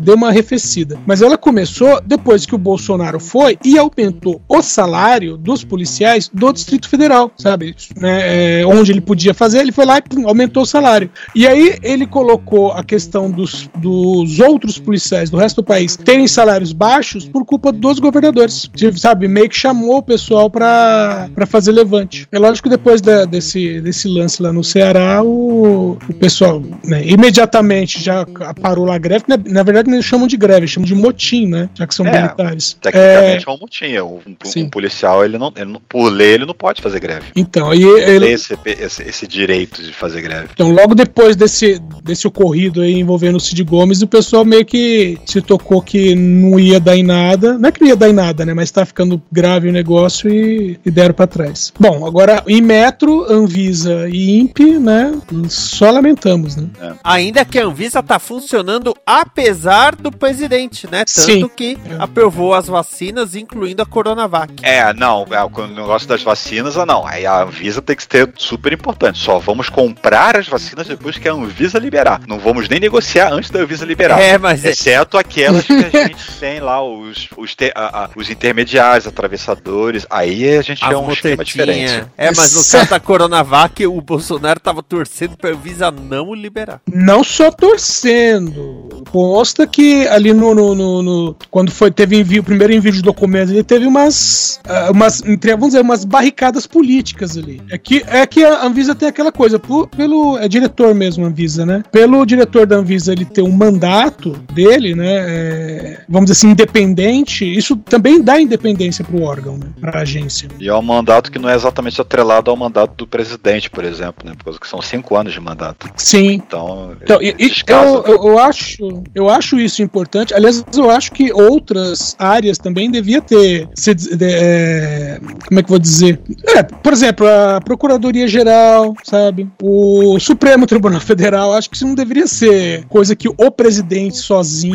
deu 0.00 0.16
uma 0.16 0.28
arrefecida, 0.28 0.98
mas 1.06 1.22
ela 1.22 1.38
começou 1.38 2.00
depois 2.04 2.44
que 2.44 2.54
o 2.54 2.58
Bolsonaro 2.58 3.20
foi 3.20 3.56
e 3.64 3.78
aumentou 3.78 4.42
o 4.48 4.60
salário 4.60 5.36
dos 5.36 5.62
policiais 5.62 6.28
do 6.32 6.52
Distrito 6.52 6.88
Federal, 6.88 7.30
sabe? 7.38 7.76
Né, 7.96 8.62
é, 8.62 8.66
onde 8.66 8.90
ele 8.90 9.00
podia 9.00 9.32
fazer, 9.32 9.60
ele 9.60 9.72
foi 9.72 9.86
lá 9.86 9.98
e 9.98 10.02
pum, 10.02 10.26
aumentou 10.26 10.64
o 10.64 10.66
salário. 10.66 11.08
E 11.32 11.46
aí 11.46 11.78
ele 11.80 12.06
colocou 12.08 12.72
a 12.72 12.82
questão 12.82 13.30
dos, 13.30 13.70
dos 13.76 14.40
outros 14.40 14.80
policiais 14.80 15.05
do 15.30 15.36
resto 15.36 15.56
do 15.56 15.64
país 15.64 15.96
terem 15.96 16.26
salários 16.28 16.72
baixos 16.72 17.24
por 17.26 17.44
culpa 17.44 17.72
dos 17.72 17.98
governadores, 17.98 18.68
Tipo, 18.74 18.98
sabe? 18.98 19.28
Meio 19.28 19.48
que 19.48 19.56
chamou 19.56 19.98
o 19.98 20.02
pessoal 20.02 20.48
pra 20.50 21.28
pra 21.34 21.46
fazer 21.46 21.72
levante. 21.72 22.26
É 22.32 22.38
lógico 22.38 22.68
que 22.68 22.76
depois 22.76 23.00
da- 23.00 23.24
desse, 23.24 23.80
desse 23.80 24.08
lance 24.08 24.42
lá 24.42 24.52
no 24.52 24.62
Ceará, 24.64 25.22
o, 25.22 25.92
o 26.08 26.14
pessoal 26.14 26.62
né, 26.84 27.02
imediatamente 27.06 28.02
já 28.02 28.26
parou 28.60 28.84
lá 28.84 28.94
a 28.94 28.98
greve. 28.98 29.24
Na, 29.28 29.36
na 29.36 29.62
verdade, 29.62 29.90
não 29.90 30.00
chamam 30.02 30.26
de 30.26 30.36
greve, 30.36 30.66
chamam 30.66 30.86
de 30.86 30.94
motim, 30.94 31.46
né? 31.46 31.68
Já 31.74 31.86
que 31.86 31.94
são 31.94 32.06
É, 32.06 32.12
militares. 32.22 32.76
Tecnicamente 32.80 33.44
é, 33.48 33.50
um 33.52 33.58
motim. 33.58 33.98
Um, 33.98 34.20
um- 34.60 34.62
um 34.64 34.70
policial, 34.70 35.24
ele 35.24 35.38
não, 35.38 35.52
ele 35.56 35.72
não- 35.72 35.80
por 35.88 36.08
lei, 36.10 36.34
ele 36.34 36.46
não 36.46 36.54
pode 36.54 36.80
fazer 36.82 37.00
greve. 37.00 37.26
Então, 37.34 37.70
aí 37.70 37.82
Ele 37.82 38.26
esse, 38.30 38.56
esse, 38.66 39.02
esse 39.02 39.26
direito 39.26 39.82
de 39.82 39.92
fazer 39.92 40.20
greve. 40.22 40.48
Então, 40.52 40.70
logo 40.70 40.94
depois 40.94 41.36
desse, 41.36 41.80
desse 42.02 42.26
ocorrido 42.26 42.80
aí 42.80 42.92
envolvendo 42.98 43.36
o 43.36 43.40
Cid 43.40 43.62
Gomes, 43.64 44.02
o 44.02 44.06
pessoal 44.06 44.44
meio 44.44 44.64
que 44.64 44.95
se 45.24 45.40
tocou 45.40 45.82
que 45.82 46.14
não 46.14 46.58
ia 46.58 46.80
dar 46.80 46.96
em 46.96 47.02
nada. 47.02 47.58
Não 47.58 47.68
é 47.68 47.72
que 47.72 47.80
não 47.80 47.88
ia 47.88 47.96
dar 47.96 48.08
em 48.08 48.12
nada, 48.12 48.44
né? 48.44 48.54
Mas 48.54 48.70
tá 48.70 48.84
ficando 48.84 49.20
grave 49.30 49.68
o 49.68 49.72
negócio 49.72 50.30
e, 50.30 50.78
e 50.84 50.90
deram 50.90 51.14
pra 51.14 51.26
trás. 51.26 51.72
Bom, 51.78 52.06
agora 52.06 52.42
em 52.46 52.60
Metro, 52.60 53.24
Anvisa 53.30 54.08
e 54.08 54.38
INPE, 54.40 54.78
né? 54.78 55.12
Só 55.48 55.90
lamentamos, 55.90 56.56
né? 56.56 56.68
Ainda 57.02 57.44
que 57.44 57.58
a 57.58 57.64
Anvisa 57.64 58.02
tá 58.02 58.18
funcionando 58.18 58.94
apesar 59.04 59.94
do 59.94 60.10
presidente, 60.10 60.86
né? 60.90 61.04
Tanto 61.04 61.20
Sim. 61.20 61.50
que 61.54 61.78
aprovou 61.98 62.54
as 62.54 62.66
vacinas, 62.66 63.34
incluindo 63.34 63.82
a 63.82 63.86
Coronavac. 63.86 64.54
É, 64.62 64.92
não, 64.92 65.26
é, 65.30 65.42
o 65.42 65.66
negócio 65.68 66.08
das 66.08 66.22
vacinas, 66.22 66.76
ah, 66.76 66.86
não. 66.86 67.06
Aí 67.06 67.26
a 67.26 67.42
Anvisa 67.42 67.82
tem 67.82 67.96
que 67.96 68.02
ser 68.02 68.32
super 68.36 68.72
importante. 68.72 69.18
Só 69.18 69.38
vamos 69.38 69.68
comprar 69.68 70.36
as 70.36 70.48
vacinas 70.48 70.86
depois 70.86 71.18
que 71.18 71.28
a 71.28 71.32
Anvisa 71.32 71.78
liberar. 71.78 72.20
Não 72.26 72.38
vamos 72.38 72.68
nem 72.68 72.80
negociar 72.80 73.32
antes 73.32 73.50
da 73.50 73.60
Anvisa 73.60 73.84
liberar. 73.84 74.20
É, 74.20 74.38
mas 74.38 74.64
é- 74.64 74.72
Exceto 74.86 75.18
aquelas 75.18 75.64
que 75.66 75.72
a 75.72 75.90
gente 76.06 76.16
tem 76.38 76.60
lá, 76.60 76.80
os, 76.84 77.28
os, 77.36 77.54
te- 77.56 77.72
a- 77.74 78.04
a- 78.04 78.10
os 78.14 78.30
intermediários, 78.30 79.04
atravessadores. 79.06 80.06
Aí 80.08 80.56
a 80.56 80.62
gente 80.62 80.84
As 80.84 80.92
é 80.92 80.96
um 80.96 81.10
esquema 81.10 81.44
diferente. 81.44 82.04
É, 82.16 82.26
mas 82.36 82.54
no 82.54 82.64
caso 82.78 82.90
da 82.90 83.00
Coronavac, 83.00 83.84
o 83.84 84.00
Bolsonaro 84.00 84.60
tava 84.60 84.82
torcendo 84.84 85.36
pra 85.36 85.50
Anvisa 85.50 85.90
não 85.90 86.32
liberar. 86.34 86.80
Não 86.92 87.24
só 87.24 87.50
torcendo. 87.50 89.02
Consta 89.10 89.66
que 89.66 90.06
ali 90.08 90.32
no. 90.32 90.54
no- 90.54 90.74
no- 90.74 91.02
no- 91.02 91.36
quando 91.50 91.70
foi, 91.70 91.90
teve 91.90 92.18
envio, 92.20 92.42
o 92.42 92.44
primeiro 92.44 92.72
envio 92.72 92.92
de 92.92 93.02
documentos, 93.02 93.50
ele 93.52 93.64
teve 93.64 93.86
umas. 93.86 94.60
ah, 94.68 94.90
umas 94.92 95.20
entre- 95.24 95.52
vamos 95.52 95.68
dizer, 95.68 95.80
umas 95.80 96.04
barricadas 96.04 96.66
políticas 96.66 97.36
ali. 97.36 97.60
É 97.70 97.78
que, 97.78 98.04
é 98.06 98.24
que 98.26 98.44
a 98.44 98.64
Anvisa 98.64 98.94
tem 98.94 99.08
aquela 99.08 99.32
coisa, 99.32 99.58
por- 99.58 99.88
pelo. 99.88 100.38
É 100.38 100.46
diretor 100.48 100.94
mesmo, 100.94 101.24
a 101.24 101.28
Anvisa, 101.28 101.66
né? 101.66 101.82
Pelo 101.90 102.24
diretor 102.24 102.66
da 102.66 102.76
Anvisa 102.76 103.12
ele 103.12 103.24
ter 103.24 103.42
um 103.42 103.50
mandato 103.52 104.38
dele, 104.76 104.94
né? 104.94 105.06
é, 105.16 106.00
vamos 106.08 106.30
dizer 106.30 106.38
assim, 106.38 106.50
independente, 106.50 107.44
isso 107.44 107.76
também 107.76 108.22
dá 108.22 108.40
independência 108.40 109.04
pro 109.04 109.22
órgão, 109.22 109.56
né? 109.56 109.66
Pra 109.80 110.00
agência. 110.00 110.48
E 110.60 110.68
é 110.68 110.74
um 110.74 110.82
mandato 110.82 111.30
que 111.30 111.38
não 111.38 111.48
é 111.48 111.54
exatamente 111.54 112.00
atrelado 112.00 112.50
ao 112.50 112.56
mandato 112.56 112.94
do 112.96 113.06
presidente, 113.06 113.70
por 113.70 113.84
exemplo, 113.84 114.28
né? 114.28 114.34
Porque 114.42 114.66
são 114.66 114.80
cinco 114.82 115.16
anos 115.16 115.32
de 115.32 115.40
mandato. 115.40 115.88
Sim. 115.96 116.32
Então, 116.32 116.94
Então, 117.02 117.20
e- 117.22 117.34
e 117.38 117.50
eu, 117.66 118.04
eu, 118.04 118.24
eu 118.28 118.38
acho, 118.38 118.86
acho, 118.86 119.02
eu 119.14 119.28
acho 119.28 119.58
isso 119.58 119.82
importante. 119.82 120.34
Aliás, 120.34 120.64
eu 120.74 120.90
acho 120.90 121.12
que 121.12 121.32
outras 121.32 122.14
áreas 122.18 122.58
também 122.58 122.90
devia 122.90 123.20
ter. 123.20 123.68
Se, 123.74 123.94
de, 123.94 124.16
é, 124.22 125.18
como 125.46 125.60
é 125.60 125.62
que 125.62 125.66
eu 125.66 125.70
vou 125.70 125.78
dizer? 125.78 126.20
É, 126.48 126.62
por 126.62 126.92
exemplo, 126.92 127.26
a 127.26 127.60
Procuradoria 127.60 128.26
Geral, 128.28 128.94
sabe? 129.04 129.48
O 129.62 130.18
Supremo 130.18 130.66
Tribunal 130.66 131.00
Federal. 131.02 131.52
Acho 131.52 131.70
que 131.70 131.76
isso 131.76 131.86
não 131.86 131.94
deveria 131.94 132.26
ser 132.26 132.84
coisa 132.86 133.14
que 133.16 133.28
o 133.28 133.50
presidente 133.50 134.16
sozinho 134.18 134.65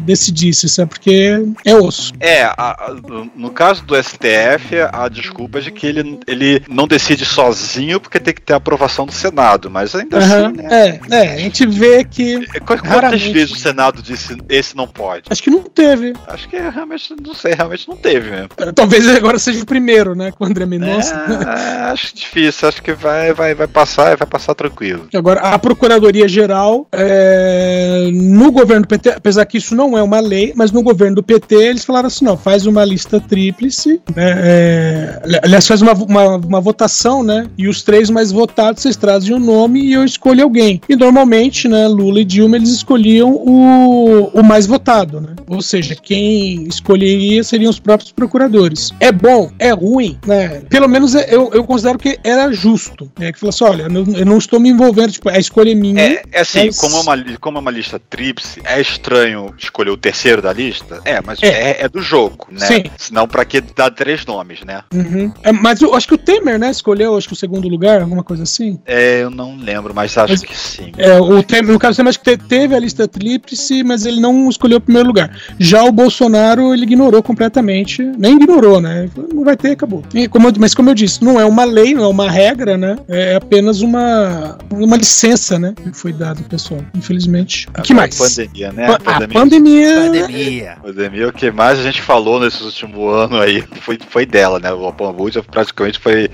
decidisse, 0.00 0.68
sabe? 0.68 0.90
Porque 0.90 1.42
é 1.64 1.74
osso. 1.74 2.12
É, 2.20 2.42
a, 2.44 2.52
a, 2.56 2.94
no 3.34 3.50
caso 3.50 3.84
do 3.84 3.94
STF, 4.00 4.76
a 4.92 5.08
desculpa 5.08 5.58
é 5.58 5.62
de 5.62 5.70
que 5.70 5.86
ele, 5.86 6.18
ele 6.26 6.62
não 6.68 6.86
decide 6.86 7.24
sozinho 7.24 8.00
porque 8.00 8.18
tem 8.20 8.34
que 8.34 8.40
ter 8.42 8.52
a 8.52 8.56
aprovação 8.56 9.06
do 9.06 9.12
Senado, 9.12 9.70
mas 9.70 9.94
ainda 9.94 10.18
Uhum, 10.18 10.22
assim, 10.46 10.56
né? 10.56 10.68
É, 11.10 11.14
é, 11.14 11.34
a 11.34 11.38
gente 11.38 11.66
vê 11.66 12.04
que. 12.04 12.46
Quantas 12.60 12.88
raramente- 12.88 13.32
vezes 13.32 13.52
o 13.52 13.56
Senado 13.58 14.02
disse 14.02 14.36
esse 14.48 14.76
não 14.76 14.86
pode? 14.86 15.24
Acho 15.30 15.42
que 15.42 15.50
não 15.50 15.62
teve. 15.62 16.12
Acho 16.28 16.48
que 16.48 16.56
é, 16.56 16.68
realmente, 16.68 17.14
não 17.24 17.34
sei, 17.34 17.54
realmente 17.54 17.88
não 17.88 17.96
teve 17.96 18.30
mesmo. 18.30 18.48
Talvez 18.74 19.08
agora 19.08 19.38
seja 19.38 19.62
o 19.62 19.66
primeiro, 19.66 20.14
né? 20.14 20.30
Com 20.32 20.44
o 20.44 20.46
André 20.46 20.66
Mendonça. 20.66 21.14
É, 21.14 21.90
acho 21.90 22.14
difícil, 22.14 22.68
acho 22.68 22.82
que 22.82 22.92
vai, 22.92 23.32
vai, 23.32 23.54
vai 23.54 23.66
passar 23.66 24.16
vai 24.16 24.26
passar 24.26 24.54
tranquilo. 24.54 25.08
Agora, 25.14 25.40
a 25.40 25.58
Procuradoria 25.58 26.28
Geral, 26.28 26.86
é, 26.92 28.10
no 28.12 28.50
governo 28.52 28.82
do 28.82 28.88
PT, 28.88 29.20
apesar 29.22 29.46
que 29.46 29.56
isso 29.56 29.74
não 29.76 29.96
é 29.96 30.02
uma 30.02 30.18
lei, 30.18 30.52
mas 30.56 30.72
no 30.72 30.82
governo 30.82 31.16
do 31.16 31.22
PT 31.22 31.54
eles 31.54 31.84
falaram 31.84 32.08
assim: 32.08 32.24
não, 32.24 32.36
faz 32.36 32.66
uma 32.66 32.84
lista 32.84 33.20
tríplice, 33.20 34.00
né, 34.14 34.34
é, 34.42 35.40
aliás, 35.44 35.66
faz 35.66 35.80
uma, 35.80 35.92
uma, 35.92 36.36
uma 36.36 36.60
votação, 36.60 37.22
né? 37.22 37.46
E 37.56 37.68
os 37.68 37.82
três 37.82 38.10
mais 38.10 38.32
votados 38.32 38.82
vocês 38.82 38.96
trazem 38.96 39.34
o 39.34 39.38
nome 39.38 39.80
e 39.80 39.92
eu 39.92 40.04
escolho 40.04 40.42
alguém. 40.42 40.80
E 40.88 40.96
normalmente, 40.96 41.68
né, 41.68 41.86
Lula 41.86 42.20
e 42.20 42.24
Dilma 42.24 42.56
eles 42.56 42.70
escolhiam 42.70 43.30
o, 43.32 44.30
o 44.34 44.42
mais 44.42 44.66
votado, 44.66 45.20
né? 45.20 45.36
Ou 45.46 45.62
seja, 45.62 45.94
quem 45.94 46.64
escolheria 46.64 47.44
seriam 47.44 47.70
os 47.70 47.78
próprios 47.78 48.10
procuradores. 48.10 48.90
É 48.98 49.12
bom, 49.12 49.50
é 49.58 49.70
ruim, 49.70 50.18
né? 50.26 50.62
Pelo 50.68 50.88
menos 50.88 51.14
é- 51.14 51.28
eu, 51.30 51.50
eu 51.52 51.62
considero 51.62 51.98
que 51.98 52.18
era 52.24 52.50
justo. 52.52 53.10
Né? 53.18 53.32
Que 53.32 53.38
falou 53.38 53.50
assim: 53.50 53.64
olha, 53.64 53.82
eu 53.84 53.90
não, 53.90 54.16
eu 54.16 54.26
não 54.26 54.38
estou 54.38 54.58
me 54.58 54.68
envolvendo, 54.68 55.12
tipo, 55.12 55.28
a 55.28 55.38
escolha 55.38 55.70
é 55.70 55.74
minha. 55.74 56.00
É, 56.02 56.22
é 56.32 56.40
assim, 56.40 56.66
mas- 56.66 56.78
como, 56.78 56.96
é 56.96 57.00
uma, 57.00 57.24
como 57.40 57.58
é 57.58 57.60
uma 57.60 57.70
lista 57.70 58.00
tríplice, 58.10 58.60
é 58.64 58.80
estranho 58.80 59.11
escolher 59.58 59.90
o 59.90 59.96
terceiro 59.96 60.40
da 60.42 60.52
lista? 60.52 61.00
É, 61.04 61.20
mas 61.20 61.42
É. 61.42 61.46
é, 61.48 61.84
é 61.84 61.88
do 61.88 62.00
jogo, 62.02 62.46
né? 62.50 62.66
Sim. 62.66 62.82
Senão, 62.96 63.26
pra 63.28 63.44
que 63.44 63.60
dar 63.60 63.90
três 63.90 64.24
nomes, 64.26 64.62
né? 64.64 64.82
Uhum. 64.94 65.32
É, 65.42 65.52
mas 65.52 65.80
eu 65.80 65.94
acho 65.94 66.06
que 66.08 66.14
o 66.14 66.18
Temer, 66.18 66.58
né, 66.58 66.70
escolheu 66.70 67.16
acho 67.16 67.26
que 67.28 67.34
o 67.34 67.36
segundo 67.36 67.68
lugar, 67.68 68.00
alguma 68.02 68.22
coisa 68.24 68.42
assim. 68.42 68.78
É, 68.86 69.22
eu 69.22 69.30
não 69.30 69.56
lembro, 69.56 69.94
mas 69.94 70.16
acho 70.16 70.32
Mas- 70.32 70.42
que 70.42 70.56
sim. 70.56 70.92
É, 70.96 71.18
o 71.20 71.42
Temer, 71.42 71.72
no 71.72 71.78
caso 71.78 71.94
do 71.94 71.96
Temer, 71.98 72.08
acho 72.10 72.20
que 72.20 72.36
te- 72.36 72.44
teve 72.48 72.74
a 72.74 72.78
lista 72.78 73.06
tríplice, 73.08 73.82
mas 73.84 74.04
ele 74.06 74.20
não 74.20 74.48
escolheu 74.48 74.78
o 74.78 74.80
primeiro 74.80 75.08
lugar. 75.08 75.36
Já 75.58 75.82
o 75.84 75.92
Bolsonaro, 75.92 76.72
ele 76.74 76.84
ignorou 76.84 77.22
completamente. 77.22 78.02
Nem 78.18 78.34
ignorou, 78.36 78.80
né? 78.80 79.08
Não 79.32 79.44
vai 79.44 79.56
ter, 79.56 79.72
acabou. 79.72 80.02
E 80.14 80.28
como 80.28 80.48
eu- 80.48 80.52
mas 80.58 80.74
como 80.74 80.90
eu 80.90 80.94
disse, 80.94 81.22
não 81.24 81.40
é 81.40 81.44
uma 81.44 81.64
lei, 81.64 81.94
não 81.94 82.04
é 82.04 82.08
uma 82.08 82.30
regra, 82.30 82.76
né? 82.76 82.96
É 83.08 83.34
apenas 83.36 83.80
uma, 83.80 84.58
uma 84.70 84.96
licença, 84.96 85.58
né? 85.58 85.74
Que 85.82 85.92
foi 85.92 86.12
dada 86.12 86.40
ao 86.40 86.48
pessoal. 86.48 86.80
Infelizmente. 86.94 87.66
O 87.78 87.82
que 87.82 87.94
mais? 87.94 88.16
pandemia, 88.16 88.72
né? 88.72 88.91
A 88.96 88.98
pandemia. 88.98 89.94
Pandemia. 89.94 90.78
Pandemia, 90.82 91.28
o 91.28 91.32
que 91.32 91.50
mais 91.50 91.78
a 91.78 91.82
gente 91.82 92.00
falou 92.00 92.40
nesses 92.40 92.60
últimos 92.60 93.14
anos 93.14 93.40
aí 93.40 93.62
foi, 93.80 93.98
foi 94.08 94.26
dela, 94.26 94.58
né? 94.58 94.72
O 94.72 94.92
Pambuja 94.92 95.42
praticamente 95.42 95.98
foi 95.98 96.30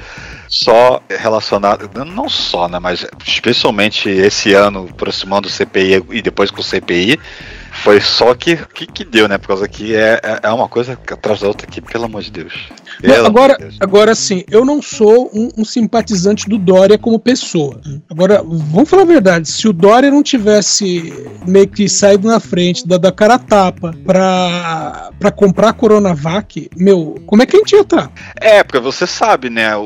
só 0.49 1.03
relacionado, 1.09 1.89
não 2.05 2.29
só, 2.29 2.69
né? 2.69 2.79
Mas 2.79 3.07
especialmente 3.27 4.09
esse 4.09 4.55
ano, 4.55 4.89
aproximando 4.91 5.49
o 5.49 5.51
CPI 5.51 6.05
e 6.11 6.23
depois 6.23 6.51
com 6.51 6.61
o 6.61 6.65
CPI, 6.65 7.19
foi 7.83 8.01
só 8.01 8.35
que, 8.35 8.57
que, 8.75 8.87
que 8.87 9.05
deu, 9.05 9.29
né? 9.29 9.39
Por 9.39 9.49
causa 9.49 9.69
que 9.69 9.95
é, 9.95 10.21
é- 10.23 10.41
é 10.45 10.51
uma 10.51 10.69
coisa 10.69 10.93
atrás 10.93 11.41
da 11.41 11.49
outra 11.49 11.67
que, 11.67 11.81
pelo 11.81 12.05
amor 12.05 12.23
de 12.23 12.31
Deus. 12.31 12.53
Não, 13.03 13.27
agora, 13.27 13.55
de 13.55 13.61
Deus. 13.65 13.77
agora 13.81 14.15
sim, 14.15 14.45
eu 14.51 14.65
não 14.65 14.83
sou 14.83 15.31
um, 15.33 15.49
um 15.59 15.65
simpatizante 15.65 16.49
do 16.49 16.59
Dória 16.59 16.99
como 16.99 17.19
pessoa. 17.19 17.81
Agora, 18.11 18.43
vamos 18.45 18.89
falar 18.89 19.03
a 19.03 19.07
verdade: 19.07 19.49
se 19.49 19.69
o 19.69 19.73
Dória 19.73 20.11
não 20.11 20.23
tivesse 20.23 21.13
meio 21.47 21.69
que 21.69 21.89
saído 21.89 22.27
na 22.29 22.41
frente, 22.41 22.87
dado 22.87 23.07
a 23.07 23.13
cara 23.13 23.39
tapa 23.39 23.95
pra, 24.05 25.11
pra 25.19 25.31
comprar 25.31 25.71
a 25.71 25.73
Coronavac, 25.73 26.69
meu, 26.77 27.21
como 27.27 27.43
é 27.43 27.47
que 27.47 27.57
a 27.57 27.59
gente 27.61 27.73
ia 27.73 27.83
estar? 27.83 28.11
É, 28.37 28.63
porque 28.63 28.79
você 28.81 29.07
sabe, 29.07 29.49
né? 29.51 29.77
O, 29.77 29.81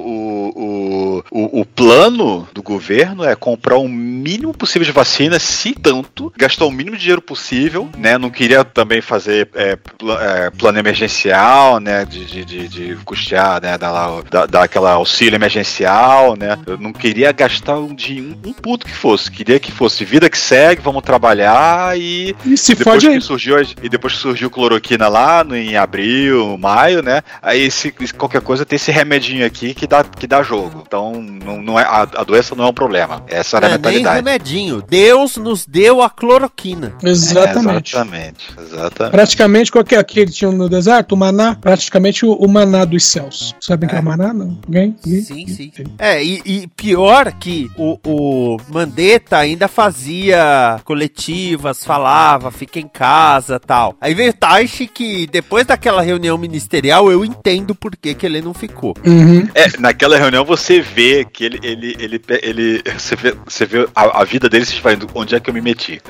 o, 0.55 1.24
o, 1.31 1.61
o 1.61 1.66
plano 1.66 2.48
do 2.55 2.62
governo 2.62 3.24
é 3.24 3.35
comprar 3.35 3.76
o 3.76 3.88
mínimo 3.88 4.52
possível 4.55 4.87
de 4.87 4.92
vacina, 4.92 5.38
se 5.38 5.72
tanto, 5.74 6.33
gastar 6.37 6.64
o 6.64 6.70
mínimo 6.70 6.96
de 6.96 7.02
dinheiro 7.02 7.22
possível, 7.22 7.82
né? 7.97 8.18
Não 8.18 8.31
queria 8.31 8.64
também 8.64 9.01
fazer 9.01 9.49
é, 9.55 9.77
pla- 9.77 10.23
é, 10.23 10.51
plano 10.51 10.79
emergencial, 10.79 11.79
né? 11.81 12.05
De, 12.05 12.25
de, 12.25 12.45
de, 12.45 12.68
de 12.68 12.97
custear, 13.05 13.61
né? 13.62 13.77
Dar, 13.79 14.23
dar, 14.31 14.47
dar 14.47 14.62
aquela 14.64 14.92
auxílio 14.92 15.37
emergencial, 15.37 16.37
né? 16.37 16.59
Eu 16.66 16.79
não 16.79 16.92
queria 16.92 17.33
gastar 17.33 17.79
um, 17.79 17.95
de, 17.95 18.21
um, 18.21 18.51
um 18.51 18.53
puto 18.53 18.87
que 18.87 18.92
fosse. 18.95 19.31
Queria 19.31 19.59
que 19.59 19.73
fosse 19.73 20.05
vida 20.05 20.29
que 20.31 20.38
segue, 20.38 20.81
vamos 20.83 21.03
trabalhar 21.03 21.99
e 21.99 22.35
E 22.45 22.57
se 22.57 22.75
depois 22.75 22.95
fode 22.97 23.09
que 23.09 23.14
aí. 23.14 23.21
surgiu 23.21 23.57
e 23.83 23.88
depois 23.88 24.12
que 24.14 24.18
surgiu 24.21 24.51
cloroquina 24.51 25.09
lá 25.09 25.45
no, 25.45 25.57
em 25.57 25.77
abril, 25.77 26.57
maio, 26.59 27.03
né? 27.03 27.23
Aí 27.40 27.71
se, 27.71 27.92
se 28.05 28.14
qualquer 28.14 28.40
coisa 28.40 28.64
tem 28.64 28.77
esse 28.77 28.90
remedinho 28.90 29.45
aqui 29.47 29.75
que 29.75 29.87
dá, 29.87 30.05
que 30.05 30.27
dá 30.27 30.42
jogo. 30.42 30.83
Então 30.87 31.12
não, 31.23 31.61
não 31.62 31.79
é, 31.79 31.83
a, 31.83 32.03
a 32.03 32.25
doença 32.25 32.55
não 32.55 32.64
é 32.64 32.68
um 32.68 32.73
problema. 32.75 33.23
Essa 33.29 33.57
era 33.59 33.66
a 33.66 33.68
é 33.71 33.73
nem 33.73 33.79
mentalidade. 33.79 34.16
remedinho. 34.16 34.83
Deus 34.88 35.37
nos 35.37 35.66
deu 35.66 36.03
a 36.03 36.11
cloroquina. 36.11 36.95
Exatamente. 37.03 37.71
É, 37.71 37.71
exatamente. 37.76 38.46
Exatamente. 38.58 39.12
Praticamente 39.12 39.72
qualquer 39.72 40.02
que 40.04 40.26
tinha 40.26 40.50
no 40.50 40.68
deserto, 40.68 41.12
o 41.12 41.16
maná, 41.16 41.54
praticamente 41.54 42.24
o, 42.24 42.32
o 42.32 42.48
maná 42.48 42.85
dos 42.85 43.04
céus. 43.04 43.54
Sabem 43.61 43.87
o 43.87 43.90
que 43.90 43.96
é 43.96 44.00
o 44.00 44.04
maná? 44.04 44.32
Não? 44.32 44.58
Alguém? 44.66 44.96
Sim, 45.02 45.46
sim. 45.46 45.72
É, 45.98 46.22
e, 46.22 46.42
e 46.44 46.66
pior 46.68 47.32
que 47.32 47.70
o, 47.76 47.98
o 48.04 48.56
Mandetta 48.68 49.38
ainda 49.38 49.68
fazia 49.68 50.80
coletivas, 50.85 51.85
falava, 51.85 52.50
fica 52.50 52.78
em 52.78 52.88
casa 52.88 53.58
tal. 53.58 53.96
Aí 54.00 54.14
veio 54.14 54.32
Taishi 54.32 54.87
que 54.87 55.26
depois 55.26 55.66
daquela 55.66 56.02
reunião 56.02 56.37
ministerial 56.38 57.11
eu 57.11 57.24
entendo 57.24 57.74
por 57.74 57.96
que, 57.96 58.14
que 58.14 58.26
ele 58.26 58.40
não 58.40 58.54
ficou. 58.54 58.94
Uhum. 59.04 59.48
É, 59.54 59.66
naquela 59.78 60.16
reunião 60.16 60.44
você 60.44 60.80
vê 60.80 61.24
que 61.24 61.44
ele, 61.44 61.61
ele, 61.62 61.96
ele, 61.98 62.22
ele 62.42 62.82
você 62.98 63.16
vê, 63.16 63.35
você 63.44 63.66
vê 63.66 63.88
a, 63.94 64.20
a 64.20 64.24
vida 64.24 64.48
dele 64.48 64.64
se 64.64 64.74
esvaindo. 64.74 65.08
Onde 65.14 65.35
é 65.35 65.40
que 65.40 65.50
eu 65.50 65.54
me 65.54 65.61
meti? 65.61 66.00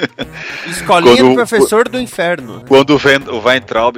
Escolinha 0.67 1.17
Quando- 1.23 1.29
do 1.31 1.35
professor 1.47 1.89
do 1.89 2.01
inferno. 2.01 2.63
Quando 2.69 2.91
o, 2.91 3.35
o 3.35 3.45
Weintraub 3.45 3.97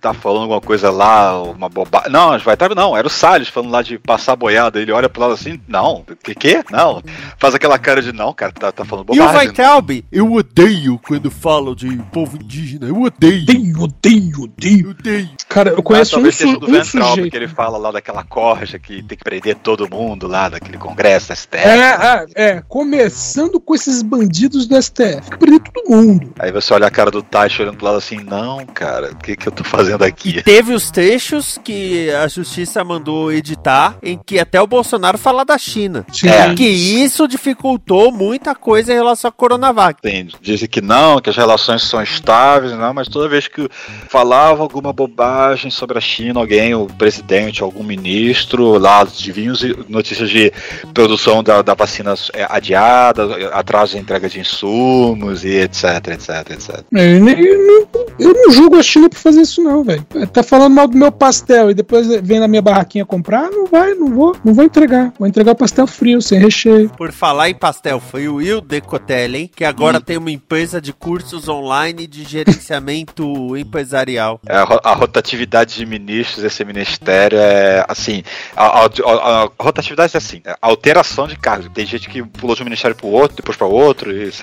tá 0.00 0.12
falando 0.14 0.42
alguma 0.42 0.60
coisa 0.60 0.90
lá, 0.90 1.40
uma 1.42 1.68
bobagem. 1.68 2.10
Não, 2.10 2.30
o 2.36 2.40
Weintraub 2.46 2.74
não, 2.74 2.96
era 2.96 3.06
o 3.06 3.10
Salles 3.10 3.48
falando 3.48 3.70
lá 3.70 3.82
de 3.82 3.98
passar 3.98 4.36
boiada. 4.36 4.80
Ele 4.80 4.92
olha 4.92 5.08
pro 5.08 5.22
lado 5.22 5.34
assim, 5.34 5.60
não, 5.68 6.04
que 6.22 6.34
que? 6.34 6.64
Não. 6.70 7.02
Faz 7.38 7.54
aquela 7.54 7.78
cara 7.78 8.00
de 8.02 8.12
não, 8.12 8.32
cara, 8.32 8.52
tá, 8.52 8.72
tá 8.72 8.84
falando 8.84 9.06
E 9.14 9.18
o 9.20 9.24
bobagem. 9.24 9.38
Weintraub? 9.48 10.04
Eu 10.10 10.32
odeio 10.32 10.98
quando 11.06 11.30
falam 11.30 11.74
de 11.74 11.96
povo 12.12 12.36
indígena. 12.36 12.86
Eu 12.86 13.00
odeio. 13.02 13.42
Odeio, 13.42 13.82
odeio, 13.82 14.42
odeio. 14.42 14.90
odeio. 14.90 15.30
Cara, 15.48 15.70
eu 15.70 15.78
Ah, 15.78 15.82
conheço 15.82 16.12
um, 16.12 16.16
talvez 16.16 16.34
seja 16.36 16.56
do 16.58 16.66
um 16.66 16.70
Weintraub, 16.72 17.08
sujeito. 17.10 17.30
que 17.30 17.36
ele 17.36 17.48
fala 17.48 17.78
lá 17.78 17.90
daquela 17.90 18.22
corja 18.24 18.78
que 18.78 19.02
tem 19.02 19.18
que 19.18 19.24
prender 19.24 19.56
todo 19.56 19.88
mundo 19.88 20.26
lá, 20.26 20.48
daquele 20.48 20.78
congresso 20.78 21.28
da 21.28 21.34
STF. 21.36 21.56
É, 21.58 21.78
é, 21.78 22.26
é, 22.34 22.62
começando 22.68 23.60
com 23.60 23.74
esses 23.74 24.02
bandidos 24.02 24.66
do 24.66 24.80
STF, 24.80 25.30
que 25.30 25.36
prendeu 25.38 25.60
todo 25.60 25.88
mundo. 25.88 26.32
Aí 26.38 26.50
você 26.52 26.72
olha 26.74 26.81
a 26.84 26.90
cara 26.90 27.10
do 27.10 27.22
Taishi 27.22 27.62
olhando 27.62 27.76
pro 27.76 27.86
lado 27.86 27.98
assim, 27.98 28.18
não, 28.18 28.64
cara, 28.66 29.12
o 29.12 29.16
que 29.16 29.36
que 29.36 29.48
eu 29.48 29.52
tô 29.52 29.64
fazendo 29.64 30.02
aqui? 30.02 30.42
Teve 30.42 30.74
os 30.74 30.90
trechos 30.90 31.58
que 31.62 32.10
a 32.10 32.28
justiça 32.28 32.82
mandou 32.84 33.32
editar 33.32 33.96
em 34.02 34.18
que 34.18 34.38
até 34.38 34.60
o 34.60 34.66
Bolsonaro 34.66 35.18
fala 35.18 35.44
da 35.44 35.58
China. 35.58 36.04
É. 36.24 36.54
Que 36.54 36.66
isso 36.66 37.26
dificultou 37.26 38.12
muita 38.12 38.54
coisa 38.54 38.92
em 38.92 38.96
relação 38.96 39.28
à 39.28 39.32
Coronavac. 39.32 40.00
Tem, 40.00 40.28
dizem 40.40 40.68
que 40.68 40.80
não, 40.80 41.20
que 41.20 41.30
as 41.30 41.36
relações 41.36 41.82
são 41.82 42.02
estáveis, 42.02 42.72
não, 42.72 42.94
mas 42.94 43.08
toda 43.08 43.28
vez 43.28 43.48
que 43.48 43.68
falava 44.08 44.62
alguma 44.62 44.92
bobagem 44.92 45.70
sobre 45.70 45.98
a 45.98 46.00
China, 46.00 46.40
alguém, 46.40 46.74
o 46.74 46.86
presidente, 46.86 47.62
algum 47.62 47.82
ministro, 47.82 48.78
lá 48.78 49.04
vinham 49.04 49.54
notícias 49.88 50.30
de 50.30 50.52
produção 50.94 51.42
da, 51.42 51.62
da 51.62 51.74
vacina 51.74 52.14
é, 52.32 52.46
adiada, 52.48 53.48
atraso 53.52 53.92
de 53.92 53.98
entrega 53.98 54.28
de 54.28 54.40
insumos 54.40 55.44
e 55.44 55.50
etc, 55.50 55.84
etc, 56.08 56.50
etc. 56.50 56.71
É, 56.94 57.12
Eu, 57.16 57.28
eu 57.28 57.66
não- 57.66 58.06
eu 58.18 58.32
não 58.34 58.50
julgo 58.52 58.76
a 58.76 58.82
China 58.82 59.08
por 59.08 59.18
fazer 59.18 59.40
isso, 59.42 59.62
não, 59.62 59.82
velho. 59.84 60.04
Tá 60.32 60.42
falando 60.42 60.74
mal 60.74 60.86
do 60.88 60.96
meu 60.96 61.10
pastel 61.10 61.70
e 61.70 61.74
depois 61.74 62.06
vem 62.22 62.38
na 62.40 62.46
minha 62.48 62.62
barraquinha 62.62 63.04
comprar? 63.04 63.50
Não 63.50 63.66
vai, 63.66 63.94
não 63.94 64.08
vou, 64.14 64.36
não 64.44 64.54
vou 64.54 64.64
entregar. 64.64 65.12
Vou 65.18 65.26
entregar 65.26 65.52
o 65.52 65.56
pastel 65.56 65.86
frio, 65.86 66.20
sem 66.22 66.38
recheio. 66.38 66.90
Por 66.90 67.12
falar 67.12 67.50
em 67.50 67.54
pastel, 67.54 68.00
foi 68.00 68.28
o 68.28 68.36
Will 68.36 68.60
Decotelli, 68.60 69.38
hein? 69.38 69.50
Que 69.54 69.64
agora 69.64 70.00
tem 70.00 70.16
uma 70.16 70.30
empresa 70.30 70.80
de 70.80 70.92
cursos 70.92 71.48
online 71.48 72.06
de 72.06 72.24
gerenciamento 72.24 73.22
empresarial. 73.56 74.40
É, 74.46 74.56
a, 74.56 74.64
ro- 74.64 74.80
a 74.82 74.92
rotatividade 74.94 75.74
de 75.76 75.86
ministros 75.86 76.42
desse 76.42 76.64
ministério 76.64 77.38
é 77.38 77.84
assim. 77.88 78.22
A, 78.56 78.66
a- 78.66 78.86
a- 78.86 79.42
a 79.44 79.50
rotatividade 79.64 80.14
é 80.14 80.18
assim, 80.18 80.40
é 80.44 80.50
a 80.52 80.56
alteração 80.62 81.26
de 81.26 81.36
cargos. 81.36 81.68
Tem 81.72 81.84
gente 81.86 82.08
que 82.08 82.22
pulou 82.22 82.54
de 82.56 82.62
um 82.62 82.64
ministério 82.64 82.96
pro 82.96 83.08
outro, 83.08 83.36
depois 83.36 83.56
para 83.56 83.66
outro, 83.66 84.12
e 84.12 84.28
isso, 84.28 84.42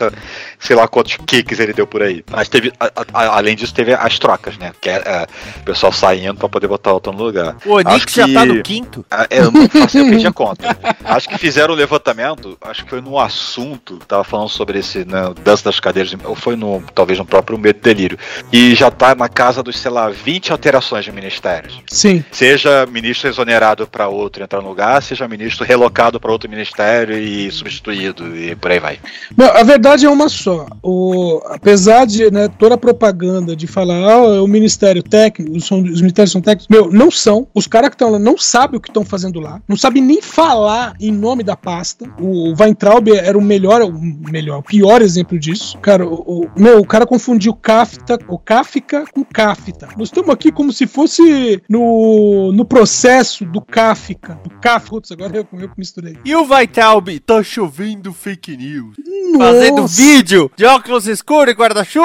sei 0.60 0.76
lá 0.76 0.88
quantos 0.88 1.18
kicks 1.26 1.60
ele 1.60 1.74
deu 1.74 1.88
por 1.88 2.02
aí. 2.02 2.19
Mas 2.30 2.48
teve, 2.50 2.72
a- 2.80 2.92
a- 3.14 3.38
além 3.38 3.56
disso, 3.56 3.74
teve 3.74 3.94
as 3.94 4.18
trocas, 4.20 4.58
né? 4.58 4.72
Que 4.82 4.90
é, 4.90 4.94
é, 5.06 5.28
o 5.62 5.64
pessoal 5.64 5.92
saindo 5.92 6.36
pra 6.36 6.50
poder 6.50 6.68
botar 6.68 6.94
outro 6.94 7.12
no 7.12 7.24
lugar. 7.24 7.56
O 7.66 7.74
Onix 7.74 8.14
já 8.14 8.28
tá 8.28 8.46
no 8.46 8.62
quinto. 8.64 9.06
Ah, 9.10 9.28
Eu 9.30 9.52
não 9.52 9.68
faço 9.70 9.98
eu 9.98 10.06
perdi 10.10 10.28
a 10.28 10.32
conta. 10.34 10.78
Acho 11.04 11.30
que 11.30 11.38
fizeram 11.38 11.74
o 11.74 11.78
levantamento, 11.78 12.58
acho 12.62 12.84
que 12.84 12.90
foi 12.90 13.02
no 13.02 13.20
assunto, 13.20 13.98
tava 14.08 14.24
falando 14.24 14.50
sobre 14.50 14.80
esse 14.80 15.00
né, 15.06 15.34
dança 15.44 15.64
das 15.66 15.80
cadeiras, 15.80 16.14
ou 16.24 16.36
foi 16.36 16.56
no, 16.56 16.84
talvez 16.94 17.18
no 17.20 17.26
próprio 17.26 17.58
Medo 17.58 17.78
e 17.80 17.82
Delírio. 17.82 18.18
E 18.52 18.76
já 18.76 18.90
tá 18.92 19.16
na 19.16 19.28
casa 19.30 19.62
dos, 19.64 19.78
sei 19.78 19.92
lá, 19.92 20.10
20 20.10 20.52
alterações 20.52 21.06
de 21.06 21.12
ministérios. 21.12 21.82
Sim. 21.88 22.24
Seja 22.32 22.86
ministro 22.86 23.30
exonerado 23.30 23.88
para 23.88 24.08
outro 24.08 24.44
entrar 24.44 24.62
no 24.62 24.70
lugar, 24.70 25.02
seja 25.02 25.28
ministro 25.28 25.66
relocado 25.66 26.20
para 26.20 26.32
outro 26.32 26.50
ministério 26.50 27.18
e 27.18 27.52
substituído, 27.52 28.36
e 28.36 28.56
por 28.56 28.72
aí 28.72 28.80
vai. 28.80 29.00
Não, 29.36 29.48
a 29.48 29.64
verdade 29.64 30.06
é 30.06 30.10
uma 30.10 30.30
só. 30.30 30.68
O, 30.84 31.42
apesar 31.48 32.06
de 32.14 32.32
né, 32.32 32.48
toda 32.48 32.76
a 32.76 32.78
propaganda 32.78 33.56
de 33.56 33.68
falar, 33.68 33.96
ah, 33.96 34.36
é 34.36 34.40
o 34.42 34.48
Ministério 34.48 35.02
Técnico, 35.04 35.60
são, 35.62 35.82
os 35.82 36.02
ministérios 36.02 36.32
são 36.32 36.42
técnicos, 36.42 36.68
meu, 36.70 36.92
não 36.92 37.10
são. 37.12 37.48
Os 37.54 37.68
caras 37.68 37.90
que 37.90 37.96
estão 37.96 38.12
lá 38.12 38.20
não 38.20 38.38
sabem 38.38 38.78
o 38.78 38.82
que 38.82 38.90
estão 38.90 39.06
fazendo 39.06 39.40
lá, 39.40 39.62
não 39.68 39.78
sabem 39.78 40.02
nem 40.02 40.22
falar 40.22 40.94
em 41.00 41.12
nome 41.12 41.44
da 41.44 41.56
pasta. 41.56 42.06
O 42.20 42.54
Weintraub 42.60 43.08
era 43.10 43.38
o 43.38 43.42
melhor, 43.42 43.82
o 43.82 43.92
melhor, 44.32 44.60
o 44.60 44.64
pior 44.64 45.02
exemplo 45.02 45.38
disso. 45.40 45.78
Cara, 45.80 46.06
o, 46.06 46.44
o- 46.44 46.50
meu, 46.58 46.80
o 46.80 46.86
cara 46.86 47.06
confundiu 47.06 47.54
Kafta, 47.54 48.18
o 48.28 48.38
Kafka 48.38 49.06
com 49.14 49.24
Kafta. 49.24 49.90
Nós 49.98 50.08
estamos 50.10 50.30
aqui 50.30 50.52
como 50.52 50.72
se 50.74 50.88
fosse 50.88 51.62
no, 51.70 52.52
no 52.54 52.66
processo 52.66 53.46
do 53.46 53.62
Kafka, 53.62 54.40
do 54.44 54.50
Kafka. 54.62 54.90
Putz, 54.90 55.12
agora 55.12 55.38
eu, 55.38 55.48
eu 55.60 55.70
que 55.70 55.76
misturei. 55.78 56.18
E 56.26 56.36
o 56.36 56.46
Vaitalbi, 56.46 57.20
tá 57.20 57.44
chovendo 57.44 58.12
fake 58.14 58.56
news. 58.58 58.96
Fazendo 59.38 59.82
Nossa. 59.82 59.96
vídeo 60.02 60.52
de 60.58 60.66
óculos 60.66 61.08
escuros 61.08 61.54
e 61.54 61.56
guarda-chuva? 61.56 61.99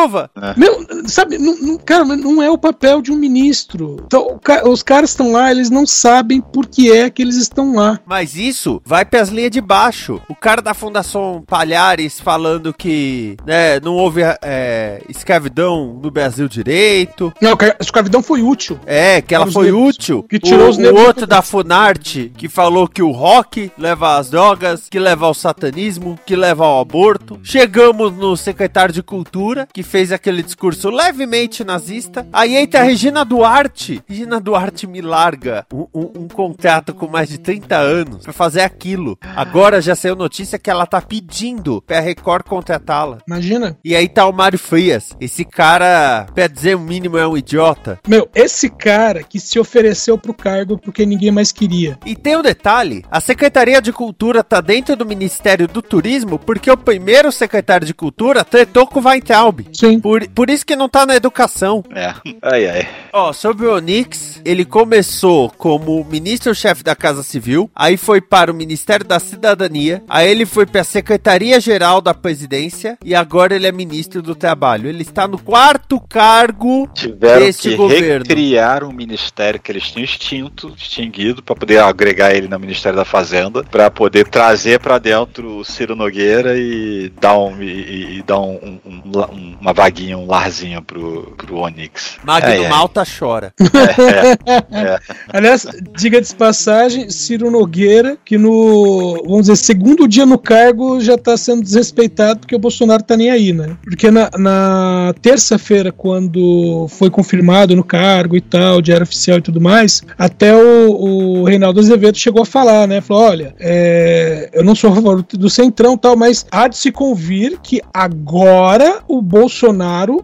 Meu, 0.57 0.85
sabe, 1.07 1.39
não, 1.39 1.57
não- 1.57 1.79
cara, 1.79 2.05
mas 2.05 2.19
não 2.21 2.43
é 2.43 2.51
o 2.51 2.59
papel 2.59 3.01
de 3.03 3.13
um 3.13 3.17
ministro. 3.17 3.97
Então, 4.07 4.39
os 4.67 4.83
caras 4.83 5.11
estão 5.11 5.33
lá, 5.33 5.51
eles 5.51 5.71
não 5.71 5.87
sabem 5.87 6.41
por 6.41 6.67
que 6.67 6.91
é 6.93 7.09
que 7.11 7.23
eles 7.23 7.37
estão 7.37 7.75
lá. 7.75 7.99
Mas 8.07 8.35
isso 8.37 8.81
vai 8.85 9.05
pras 9.05 9.29
linhas 9.29 9.51
de 9.51 9.61
baixo. 9.61 10.21
O 10.29 10.35
cara 10.35 10.61
da 10.63 10.75
Fundação 10.75 11.43
Palhares 11.47 12.21
falando 12.21 12.73
que 12.73 13.37
né, 13.47 13.81
não 13.81 13.95
houve 13.95 14.23
é, 14.43 15.03
escravidão 15.09 15.99
no 16.03 16.11
Brasil 16.11 16.49
direito. 16.49 17.33
Não, 17.41 17.53
a 17.53 17.77
escravidão 17.83 18.23
foi 18.23 18.43
útil. 18.43 18.79
É, 18.87 19.21
que 19.21 19.35
ela 19.35 19.45
Para 19.45 19.49
os 19.49 19.55
foi 19.55 19.67
negros. 19.71 19.89
útil. 19.97 20.23
Que 20.29 20.39
tirou 20.39 20.67
o, 20.67 20.71
os 20.71 20.79
negros 20.79 21.01
o 21.01 21.07
outro 21.07 21.27
da 21.27 21.43
Funarte 21.43 22.33
que 22.37 22.49
falou 22.49 22.89
que 22.89 23.03
o 23.03 23.11
rock 23.11 23.71
leva 23.79 24.17
às 24.17 24.31
drogas, 24.31 24.89
que 24.89 24.99
leva 24.99 25.27
ao 25.27 25.35
satanismo, 25.35 26.19
que 26.27 26.35
leva 26.37 26.65
ao 26.65 26.81
aborto. 26.81 27.39
Chegamos 27.43 28.13
no 28.13 28.37
secretário 28.37 28.93
de 28.93 29.03
Cultura, 29.03 29.69
que 29.73 29.83
fez 29.85 30.13
aquele 30.13 30.43
discurso 30.43 30.91
levemente 30.91 31.63
nazista. 31.65 32.27
Aí 32.33 32.57
entra 32.57 32.81
a 32.81 32.85
Regina 32.85 33.25
Duarte. 33.25 34.03
Regina 34.09 34.41
Duarte 34.41 34.87
me 34.87 35.01
larga 35.01 35.67
um, 35.73 35.87
um- 35.95 36.11
um 36.25 36.29
contrato 36.29 36.95
com 36.95 37.07
mais 37.07 37.29
de 37.29 37.39
30 37.39 37.77
anos 37.77 38.25
pra 38.25 38.33
fazer 38.33 38.63
aquilo. 38.63 39.19
Agora 39.37 39.81
já 39.81 39.95
saiu 39.95 40.17
notícia 40.17 40.59
que 40.59 40.71
ela 40.71 40.87
tá 40.87 41.01
pedindo 41.01 41.83
pra 41.87 42.01
Record 42.01 42.45
contratá-la. 42.47 43.19
Imagina. 43.27 43.77
E 43.85 43.95
aí 43.95 44.09
tá 44.09 44.27
o 44.27 44.33
Mário 44.33 44.59
Frias. 44.59 45.11
Esse 45.21 45.45
cara, 45.45 46.27
pra 46.35 46.47
dizer 46.47 46.77
o 46.77 46.81
mínimo, 46.81 47.17
é 47.19 47.27
um 47.27 47.37
idiota. 47.37 47.99
Meu, 48.07 48.29
esse 48.35 48.69
cara 48.69 49.23
que 49.23 49.39
se 49.41 49.59
ofereceu 49.59 50.17
pro 50.19 50.35
cargo 50.35 50.79
porque 50.79 51.05
ninguém 51.07 51.31
mais 51.31 51.53
queria. 51.53 51.99
E 52.05 52.15
tem 52.17 52.37
um 52.37 52.43
detalhe: 52.43 53.05
a 53.11 53.21
Secretaria 53.21 53.81
de 53.81 53.93
Cultura 53.93 54.43
tá 54.45 54.61
dentro 54.61 54.97
do 54.97 55.07
Ministério 55.07 55.67
do 55.69 55.81
Turismo 55.83 56.39
porque 56.39 56.71
o 56.71 56.77
primeiro 56.77 57.31
secretário 57.33 57.87
de 57.87 57.95
Cultura 57.95 58.45
tretou 58.45 58.87
com 58.87 59.01
o 59.01 59.05
Weintraub. 59.07 59.61
Sim. 59.75 59.99
Por, 60.01 60.27
por 60.29 60.49
isso 60.51 60.65
que 60.65 60.77
não 60.77 60.89
tá 60.89 61.05
na 61.05 61.17
educação. 61.17 61.85
É. 61.95 62.15
Ai, 62.43 62.67
ai. 62.69 62.89
Ó, 63.13 63.33
sobre 63.33 63.67
o 63.67 63.75
Onix, 63.75 64.41
ele 64.45 64.65
começou 64.65 65.51
como 65.51 66.05
ministro-chefe 66.05 66.83
da 66.83 66.95
Casa 66.97 67.23
Civil, 67.23 67.71
aí 67.75 67.97
foi 67.97 68.21
para 68.21 68.51
o 68.51 68.55
Ministério 68.55 69.05
da 69.07 69.19
Cidadania, 69.19 70.03
aí 70.09 70.29
ele 70.31 70.47
foi 70.47 70.67
para 70.67 70.81
a 70.83 70.85
Secretaria-Geral 70.85 72.01
da 72.01 72.15
Presidência 72.15 72.99
e 73.05 73.15
agora 73.15 73.55
ele 73.55 73.67
é 73.67 73.73
ministro 73.73 74.21
do 74.23 74.35
Trabalho. 74.35 74.89
Ele 74.89 75.03
está 75.03 75.27
no 75.27 75.39
quarto 75.39 76.01
cargo 76.01 76.89
Tiveram 76.95 77.41
deste 77.41 77.71
que 77.71 77.77
governo. 77.77 78.25
recriar 78.29 78.85
um 78.85 78.93
ministério 78.93 79.61
que 79.61 79.73
eles 79.73 79.91
tinham 79.91 80.05
extinto, 80.05 80.73
extinguido, 80.77 81.43
para 81.43 81.55
poder 81.57 81.79
agregar 81.81 82.35
ele 82.35 82.47
no 82.49 82.59
Ministério 82.59 82.97
da 82.97 83.05
Fazenda, 83.05 83.65
para 83.65 83.91
poder 83.91 84.29
trazer 84.29 84.79
para 84.81 84.99
dentro 84.99 85.59
o 85.59 85.65
Ciro 85.65 85.97
Nogueira 85.97 86.57
e 86.57 87.11
dar, 87.21 87.39
um, 87.39 87.61
e, 87.63 88.19
e 88.19 88.23
dar 88.23 88.41
um, 88.41 88.79
um- 88.85 89.03
um 89.03 89.03
la- 89.15 89.31
um- 89.59 89.61
uma 89.61 89.73
vaguinha, 89.73 90.17
um 90.19 90.27
larzinho 90.27 90.83
pro, 90.83 91.35
pro 91.37 91.57
Onix. 91.59 92.17
Magno 92.25 92.49
Ai, 92.51 92.63
ai. 92.65 92.69
Malta 92.69 93.05
chora. 93.05 93.53
É, 93.97 94.33
é. 94.81 94.99
Aliás, 95.33 95.67
diga 95.97 96.21
de 96.21 96.35
passagem, 96.35 97.09
Ciro 97.11 97.51
Nogueira, 97.51 98.17
que 98.25 98.37
no, 98.37 99.23
vamos 99.25 99.43
dizer, 99.43 99.57
segundo 99.57 100.07
dia 100.09 100.27
no 100.27 100.39
cargo 100.39 101.01
já 101.01 101.17
tá 101.17 101.37
sendo 101.37 101.63
desrespeitado 101.63 102.41
porque 102.41 102.55
o 102.55 102.59
Bolsonaro 102.59 103.03
tá 103.03 103.17
nem 103.17 103.31
aí, 103.31 103.53
né? 103.53 103.77
Porque 103.85 104.11
na, 104.11 104.31
na 104.39 105.15
terça-feira, 105.23 105.93
quando 105.93 106.87
foi 106.89 107.11
confirmado 107.11 107.75
no 107.77 107.85
cargo 107.85 108.37
e 108.37 108.41
tal, 108.41 108.81
diário 108.83 109.05
oficial 109.05 109.39
e 109.39 109.43
tudo 109.43 109.61
mais, 109.61 110.03
até 110.19 110.55
o, 110.55 110.91
o 110.91 111.45
Reinaldo 111.45 111.81
Azevedo 111.81 112.17
chegou 112.19 112.43
a 112.43 112.47
falar, 112.47 112.87
né? 112.89 113.01
Falou: 113.01 113.25
olha, 113.25 113.55
é, 113.61 114.51
eu 114.53 114.65
não 114.65 114.75
sou 114.75 114.91
a 114.91 114.95
favor 114.95 115.23
do 115.23 115.51
Centrão 115.51 115.95
e 115.95 115.99
tal, 115.99 116.17
mas 116.17 116.45
há 116.51 116.69
de 116.69 116.77
se 116.77 116.91
convir 116.91 117.59
que 117.63 117.81
agora 117.93 119.01
o 119.09 119.21
Bolsonaro 119.23 119.44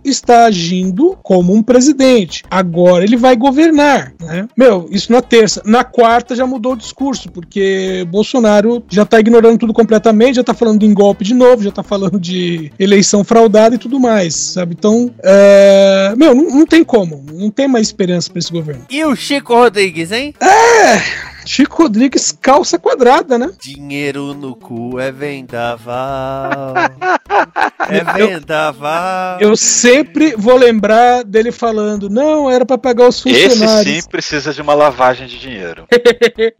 está 0.04 0.44
agindo 0.44 1.18
como 1.22 1.54
um 1.54 1.62
presidente. 1.62 2.44
Agora 2.50 3.04
ele 3.04 3.16
vai 3.16 3.36
governar, 3.36 4.12
né? 4.20 4.48
Meu, 4.56 4.88
isso 4.90 5.12
na 5.12 5.22
terça. 5.22 5.62
Na 5.64 5.84
quarta 5.84 6.34
já 6.34 6.46
mudou 6.46 6.72
o 6.72 6.76
discurso, 6.76 7.30
porque 7.30 8.06
Bolsonaro 8.10 8.82
já 8.88 9.04
tá 9.04 9.18
ignorando 9.20 9.58
tudo 9.58 9.72
completamente, 9.72 10.36
já 10.36 10.44
tá 10.44 10.54
falando 10.54 10.84
em 10.84 10.92
golpe 10.92 11.24
de 11.24 11.34
novo, 11.34 11.62
já 11.62 11.70
tá 11.70 11.82
falando 11.82 12.18
de 12.18 12.72
eleição 12.78 13.24
fraudada 13.24 13.74
e 13.74 13.78
tudo 13.78 13.98
mais, 13.98 14.34
sabe? 14.34 14.74
Então, 14.78 15.10
é... 15.22 16.14
meu, 16.16 16.34
não, 16.34 16.44
não 16.50 16.66
tem 16.66 16.84
como. 16.84 17.24
Não 17.32 17.50
tem 17.50 17.68
mais 17.68 17.86
esperança 17.86 18.30
pra 18.30 18.38
esse 18.38 18.52
governo. 18.52 18.84
E 18.90 19.04
o 19.04 19.14
Chico 19.16 19.54
Rodrigues, 19.54 20.12
hein? 20.12 20.34
É. 20.40 21.30
Chico 21.44 21.82
Rodrigues, 21.82 22.32
calça 22.40 22.78
quadrada, 22.78 23.38
né? 23.38 23.50
Dinheiro 23.60 24.34
no 24.34 24.54
cu 24.54 24.98
é 24.98 25.10
vendaval. 25.10 26.74
É 27.88 28.04
vendaval. 28.04 29.40
Eu 29.40 29.56
sempre 29.56 30.34
vou 30.36 30.56
lembrar 30.56 31.24
dele 31.24 31.50
falando, 31.50 32.08
não, 32.08 32.48
era 32.48 32.64
pra 32.64 32.78
pagar 32.78 33.08
os 33.08 33.24
Esse 33.26 33.48
funcionários. 33.58 34.04
sim 34.04 34.08
precisa 34.08 34.52
de 34.52 34.60
uma 34.62 34.74
lavagem 34.74 35.26
de 35.26 35.38
dinheiro. 35.38 35.86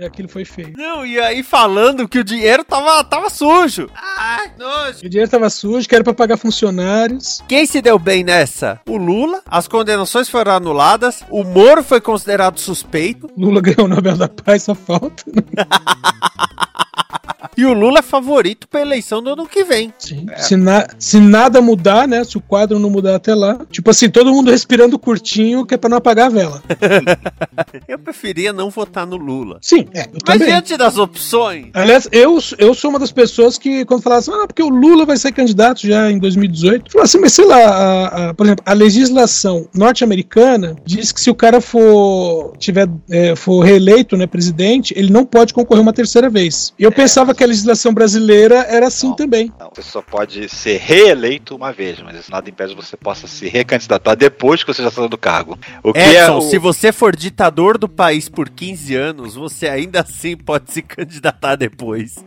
E 0.01 0.05
Aquilo 0.05 0.29
foi 0.29 0.45
feio. 0.45 0.73
Não, 0.77 1.05
e 1.07 1.19
aí 1.21 1.43
falando 1.43 2.09
que 2.09 2.19
o 2.19 2.25
dinheiro 2.25 2.65
tava, 2.65 3.05
tava 3.05 3.31
sujo. 3.31 3.89
Ai, 3.95 4.51
nojo. 4.59 4.99
O 5.05 5.09
dinheiro 5.09 5.31
tava 5.31 5.49
sujo, 5.51 5.89
que 5.89 5.95
era 5.95 6.03
pra 6.03 6.15
pagar 6.15 6.37
funcionários. 6.37 7.43
Quem 7.47 7.67
se 7.67 7.81
deu 7.81 7.99
bem 7.99 8.25
nessa? 8.25 8.81
O 8.89 8.97
Lula. 8.97 9.41
As 9.47 9.69
condenações 9.69 10.29
foram 10.29 10.53
anuladas. 10.53 11.23
O 11.31 11.45
Moro 11.45 11.83
foi 11.85 12.01
considerado 12.01 12.59
suspeito. 12.59 13.31
Lula 13.37 13.61
ganhou 13.63 13.85
o 13.85 13.89
Nobel 13.89 14.17
da 14.17 14.29
Paz, 14.29 14.63
só 14.71 14.75
falta. 14.75 15.25
E 17.61 17.65
o 17.67 17.73
Lula 17.75 17.99
é 17.99 18.03
favorito 18.03 18.67
pra 18.69 18.81
eleição 18.81 19.23
do 19.23 19.31
ano 19.31 19.47
que 19.47 19.65
vem. 19.65 19.93
Sim. 19.99 20.27
Se, 20.39 20.57
na- 20.57 20.87
se 20.99 21.21
nada 21.21 21.61
mudar, 21.61 22.09
né? 22.09 22.25
Se 22.25 22.39
o 22.39 22.41
quadro 22.41 22.79
não 22.79 22.89
mudar 22.89 23.17
até 23.17 23.35
lá. 23.35 23.59
Tipo 23.71 23.91
assim, 23.91 24.09
todo 24.09 24.33
mundo 24.33 24.51
respirando 24.51 24.99
curtinho, 24.99 25.67
que 25.67 25.75
é 25.75 25.77
pra 25.77 25.91
não 25.91 25.99
apagar 25.99 26.27
a 26.27 26.31
vela. 26.31 26.63
Eu 27.87 27.99
preferia 27.99 28.53
não 28.53 28.71
votar 28.71 29.07
no 29.07 29.17
Lula. 29.17 29.59
Sim, 29.61 29.87
é, 29.95 30.03
eu 30.03 30.07
Mas 30.27 30.39
também. 30.39 30.49
diante 30.49 30.77
das 30.77 30.97
opções. 30.97 31.67
Aliás, 31.75 32.09
eu, 32.13 32.39
eu 32.59 32.73
sou 32.75 32.91
uma 32.91 32.99
das 32.99 33.13
pessoas 33.13 33.59
que, 33.59 33.85
quando 33.85 34.03
falaram 34.03 34.21
assim, 34.21 34.31
ah, 34.33 34.47
porque 34.47 34.63
o 34.63 34.69
Lula 34.69 35.05
vai 35.05 35.17
ser 35.17 35.33
candidato 35.33 35.87
já 35.87 36.11
em 36.11 36.19
2018, 36.19 36.91
falaram 36.91 37.05
assim, 37.05 37.19
mas 37.19 37.33
sei 37.33 37.45
lá, 37.45 37.57
a- 37.57 38.31
a- 38.31 38.35
por 38.35 38.47
exemplo, 38.47 38.65
a 38.67 38.73
legislação 38.73 39.69
norte-americana 39.75 40.77
diz 40.85 41.13
que 41.13 41.21
se 41.21 41.31
o 41.31 41.35
cara 41.35 41.61
for 41.61 42.55
tiver 42.59 42.89
é, 43.11 43.35
for 43.37 43.61
reeleito, 43.61 44.17
né, 44.17 44.27
presidente, 44.27 44.95
ele 44.97 45.13
não 45.13 45.25
pode 45.25 45.53
concorrer 45.53 45.83
uma 45.83 45.93
terceira 45.93 46.31
vez. 46.31 46.73
E 46.79 46.85
eu 46.85 46.93
pensava 46.93 47.35
que 47.35 47.43
a 47.45 47.47
legislação 47.51 47.93
brasileira 47.93 48.67
era 48.69 48.87
assim 48.87 49.09
Não. 49.09 49.17
também. 49.17 49.53
Não, 49.59 49.71
você 49.75 49.83
só 49.83 50.01
pode 50.03 50.49
ser 50.49 50.79
reeleito 50.79 51.55
uma 51.55 51.73
vez, 51.73 52.01
mas 52.01 52.17
isso 52.19 52.31
nada 52.31 52.49
impede 52.49 52.75
que 52.75 52.83
você 52.83 52.97
possa 52.97 53.27
se 53.27 53.49
recandidatar 53.49 54.15
depois 54.17 54.63
que 54.65 54.73
você 54.73 54.83
já 54.83 54.91
saiu 54.91 55.09
do 55.09 55.19
cargo. 55.19 55.59
O 55.83 55.93
que 55.93 55.99
é 55.99 56.23
Edson, 56.23 56.39
o... 56.39 56.43
se 56.43 56.59
você 56.59 56.93
for 56.93 57.15
ditador 57.15 57.77
do 57.77 57.89
país 57.89 58.29
por 58.29 58.49
15 58.49 58.95
anos, 58.95 59.35
você 59.35 59.69
ainda 59.69 60.01
assim 60.01 60.37
pode 60.37 60.73
se 60.73 60.83
candidatar 60.83 61.57
depois. 61.57 62.17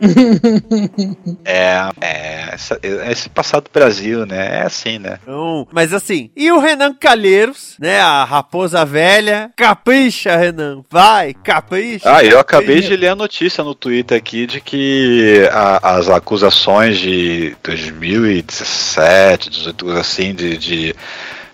É, 1.44 1.88
é, 2.00 2.48
essa- 2.54 2.78
é 2.82 3.12
esse 3.12 3.28
passado 3.28 3.64
do 3.64 3.70
Brasil, 3.72 4.24
né? 4.26 4.60
É 4.60 4.62
assim, 4.62 4.98
né? 4.98 5.18
Então, 5.22 5.66
mas 5.72 5.92
assim, 5.92 6.30
e 6.36 6.50
o 6.50 6.58
Renan 6.58 6.94
Calheiros, 6.94 7.76
né? 7.78 8.00
A 8.00 8.24
raposa 8.24 8.84
velha. 8.84 9.50
Capricha, 9.56 10.36
Renan. 10.36 10.82
Vai, 10.90 11.34
capricha. 11.34 12.14
Ah, 12.16 12.24
eu 12.24 12.38
acabei 12.38 12.80
de 12.80 12.96
ler 12.96 13.08
a 13.08 13.16
notícia 13.16 13.62
no 13.64 13.74
Twitter 13.74 14.16
aqui 14.16 14.46
de 14.46 14.60
que 14.60 15.13
a- 15.50 15.80
as 15.96 16.08
acusações 16.08 16.98
de 16.98 17.56
2017, 17.62 19.50
18, 19.50 19.90
assim, 19.92 20.34
de, 20.34 20.56
de 20.56 20.94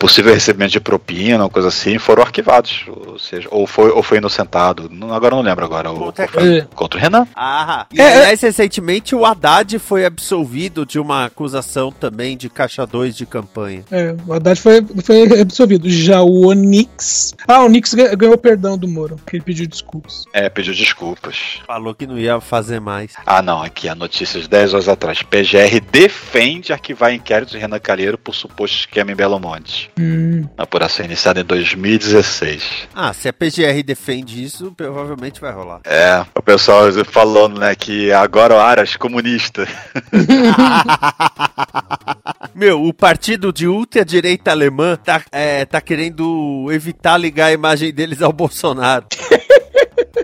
possível 0.00 0.32
recebimento 0.32 0.72
de 0.72 0.80
propina, 0.80 1.44
ou 1.44 1.50
coisa 1.50 1.68
assim, 1.68 1.98
foram 1.98 2.22
arquivados. 2.22 2.86
Ou 2.88 3.18
seja, 3.18 3.46
ou 3.50 3.66
foi, 3.66 3.90
ou 3.90 4.02
foi 4.02 4.16
inocentado. 4.18 4.88
Não- 4.90 5.12
agora 5.12 5.34
eu 5.34 5.36
não 5.36 5.44
lembro 5.44 5.64
agora. 5.64 5.92
O, 5.92 5.96
Contra? 5.96 6.26
Contra 6.74 6.98
o 6.98 7.02
Renan. 7.02 7.26
Ah, 7.36 7.86
e 7.92 8.00
É, 8.00 8.14
aliás, 8.16 8.40
recentemente 8.40 9.14
o 9.14 9.24
Haddad 9.26 9.78
foi 9.78 10.04
absolvido 10.06 10.86
de 10.86 10.98
uma 10.98 11.26
acusação 11.26 11.92
também 11.92 12.36
de 12.36 12.48
caixa 12.48 12.86
2 12.86 13.14
de 13.14 13.26
campanha. 13.26 13.84
É, 13.90 14.16
o 14.26 14.32
Haddad 14.32 14.58
foi, 14.58 14.82
foi 15.04 15.40
absolvido. 15.40 15.88
Já 15.90 16.22
o 16.22 16.46
Onix. 16.46 17.34
Ah, 17.46 17.60
o 17.60 17.66
Onix 17.66 17.92
ga- 17.92 18.14
ganhou 18.14 18.38
perdão 18.38 18.78
do 18.78 18.88
Moro, 18.88 19.16
que 19.26 19.36
ele 19.36 19.44
pediu 19.44 19.66
desculpas. 19.68 20.24
É, 20.32 20.48
pediu 20.48 20.72
desculpas. 20.74 21.60
Falou 21.66 21.94
que 21.94 22.06
não 22.06 22.18
ia 22.18 22.40
fazer 22.40 22.80
mais. 22.80 23.12
Ah, 23.26 23.42
não, 23.42 23.62
aqui 23.62 23.86
a 23.88 23.94
notícia 23.94 24.40
de 24.40 24.48
10 24.48 24.72
horas 24.72 24.88
atrás. 24.88 25.22
PGR 25.22 25.78
defende 25.92 26.72
arquivar 26.72 27.12
inquérito 27.12 27.50
de 27.52 27.58
Renan 27.58 27.78
Calheiro 27.78 28.16
por 28.16 28.34
suposto 28.34 28.76
esquema 28.78 29.12
em 29.12 29.14
Belo 29.14 29.38
Monte. 29.38 29.89
Hum. 29.98 30.46
Apuração 30.56 31.04
iniciada 31.04 31.40
em 31.40 31.44
2016. 31.44 32.88
Ah, 32.94 33.12
se 33.12 33.28
a 33.28 33.32
PGR 33.32 33.82
defende 33.84 34.42
isso, 34.42 34.72
provavelmente 34.76 35.40
vai 35.40 35.52
rolar. 35.52 35.80
É, 35.84 36.24
o 36.34 36.42
pessoal 36.42 36.84
falando, 37.04 37.58
né, 37.58 37.74
que 37.74 38.12
agora 38.12 38.54
o 38.54 38.58
Aras 38.58 38.96
comunista. 38.96 39.66
Meu, 42.54 42.84
o 42.84 42.92
partido 42.92 43.52
de 43.52 43.66
ultradireita 43.66 44.50
alemã 44.50 44.96
tá, 44.96 45.22
é, 45.32 45.64
tá 45.64 45.80
querendo 45.80 46.68
evitar 46.70 47.16
ligar 47.16 47.46
a 47.46 47.52
imagem 47.52 47.92
deles 47.92 48.20
ao 48.20 48.32
Bolsonaro. 48.32 49.06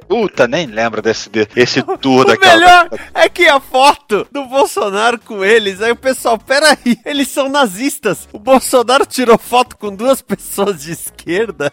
Puta, 0.09 0.47
nem 0.47 0.67
lembro 0.67 1.01
desse 1.03 1.29
de- 1.31 1.49
esse 1.57 1.83
tour 2.01 2.23
O 2.23 2.25
daquela. 2.25 2.55
melhor 2.57 2.89
é 3.15 3.29
que 3.29 3.47
a 3.47 3.61
foto 3.61 4.27
do 4.33 4.45
Bolsonaro 4.47 5.19
com 5.21 5.45
eles, 5.45 5.81
aí 5.81 5.93
o 5.93 5.97
pessoal, 5.97 6.39
peraí, 6.39 6.99
eles 7.05 7.29
são 7.29 7.49
nazistas. 7.49 8.29
O 8.33 8.39
Bolsonaro 8.39 9.05
tirou 9.07 9.39
foto 9.39 9.77
com 9.77 9.95
duas 9.95 10.21
pessoas 10.23 10.83
de 10.83 10.93
esquerda. 10.93 11.73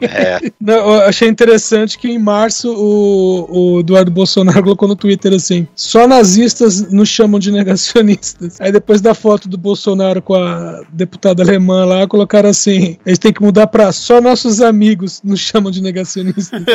É, 0.00 0.38
Não, 0.60 0.74
eu 0.74 1.02
achei 1.02 1.28
interessante 1.28 1.98
que 1.98 2.08
em 2.08 2.18
março 2.18 2.72
o, 2.72 3.74
o 3.76 3.80
Eduardo 3.80 4.10
Bolsonaro 4.10 4.62
colocou 4.62 4.88
no 4.88 4.96
Twitter 4.96 5.32
assim: 5.34 5.66
só 5.74 6.06
nazistas 6.06 6.90
nos 6.92 7.08
chamam 7.08 7.38
de 7.40 7.50
negacionistas. 7.52 8.60
Aí 8.60 8.70
depois 8.72 9.00
da 9.00 9.14
foto 9.14 9.48
do 9.48 9.56
Bolsonaro 9.58 10.20
com 10.22 10.34
a 10.34 10.82
deputada 10.90 11.42
alemã 11.42 11.84
lá, 11.84 12.06
colocaram 12.06 12.50
assim: 12.50 12.98
eles 13.06 13.18
têm 13.18 13.32
que 13.32 13.42
mudar 13.42 13.66
pra 13.68 13.92
só 13.92 14.20
nossos 14.20 14.60
amigos 14.60 15.20
nos 15.22 15.40
chamam 15.40 15.70
de 15.70 15.80
negacionistas. 15.82 16.62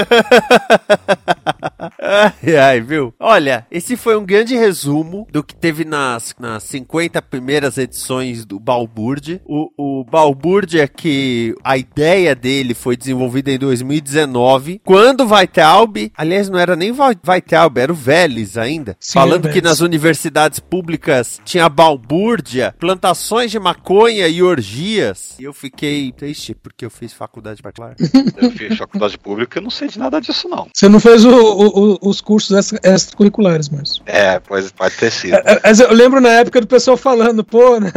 Ai, 1.99 2.55
ai, 2.55 2.81
viu? 2.81 3.13
Olha, 3.19 3.65
esse 3.71 3.95
foi 3.97 4.17
um 4.17 4.25
grande 4.25 4.55
resumo 4.55 5.27
do 5.31 5.43
que 5.43 5.55
teve 5.55 5.83
nas, 5.85 6.33
nas 6.39 6.63
50 6.63 7.21
primeiras 7.21 7.77
edições 7.77 8.45
do 8.45 8.59
Balbúrdia. 8.59 9.41
O, 9.45 9.69
o 9.77 10.03
Balbúrdia 10.03 10.87
que 10.87 11.55
a 11.63 11.77
ideia 11.77 12.35
dele 12.35 12.73
foi 12.73 12.95
desenvolvida 12.95 13.51
em 13.51 13.57
2019, 13.57 14.81
quando 14.83 15.25
Weitraub, 15.27 16.11
aliás, 16.15 16.49
não 16.49 16.59
era 16.59 16.75
nem 16.75 16.91
Vai- 16.91 17.17
Weitraub, 17.25 17.77
era 17.77 17.91
o 17.91 17.95
Vélez 17.95 18.57
ainda, 18.57 18.95
Sim, 18.99 19.13
falando 19.13 19.45
era 19.45 19.53
que 19.53 19.61
nas 19.61 19.79
universidades 19.81 20.59
públicas 20.59 21.39
tinha 21.45 21.67
balbúrdia, 21.69 22.75
plantações 22.79 23.51
de 23.51 23.59
maconha 23.59 24.27
e 24.27 24.41
orgias. 24.43 25.35
E 25.39 25.43
eu 25.43 25.53
fiquei 25.53 26.11
triste 26.11 26.53
porque 26.55 26.85
eu 26.85 26.89
fiz 26.89 27.13
faculdade 27.13 27.61
particular. 27.61 27.95
eu 28.37 28.51
fiz 28.51 28.77
faculdade 28.77 29.17
pública, 29.17 29.57
eu 29.59 29.63
não 29.63 29.69
sei 29.69 29.87
de 29.87 29.97
nada 29.99 30.19
disso, 30.19 30.32
não. 30.47 30.67
Você 30.73 30.87
não 30.89 30.99
fez 30.99 31.23
o- 31.25 31.29
o- 31.31 31.97
os 32.01 32.21
cursos 32.21 32.55
extra- 32.57 32.79
extracurriculares, 32.83 33.69
mas. 33.69 33.99
É, 34.05 34.39
pois 34.39 34.71
pode 34.71 34.95
ter 34.95 35.11
sido. 35.11 35.37
Mas 35.63 35.79
eu 35.79 35.93
lembro 35.93 36.19
na 36.21 36.29
época 36.29 36.61
do 36.61 36.67
pessoal 36.67 36.97
falando, 36.97 37.43
pô, 37.43 37.79
né, 37.79 37.91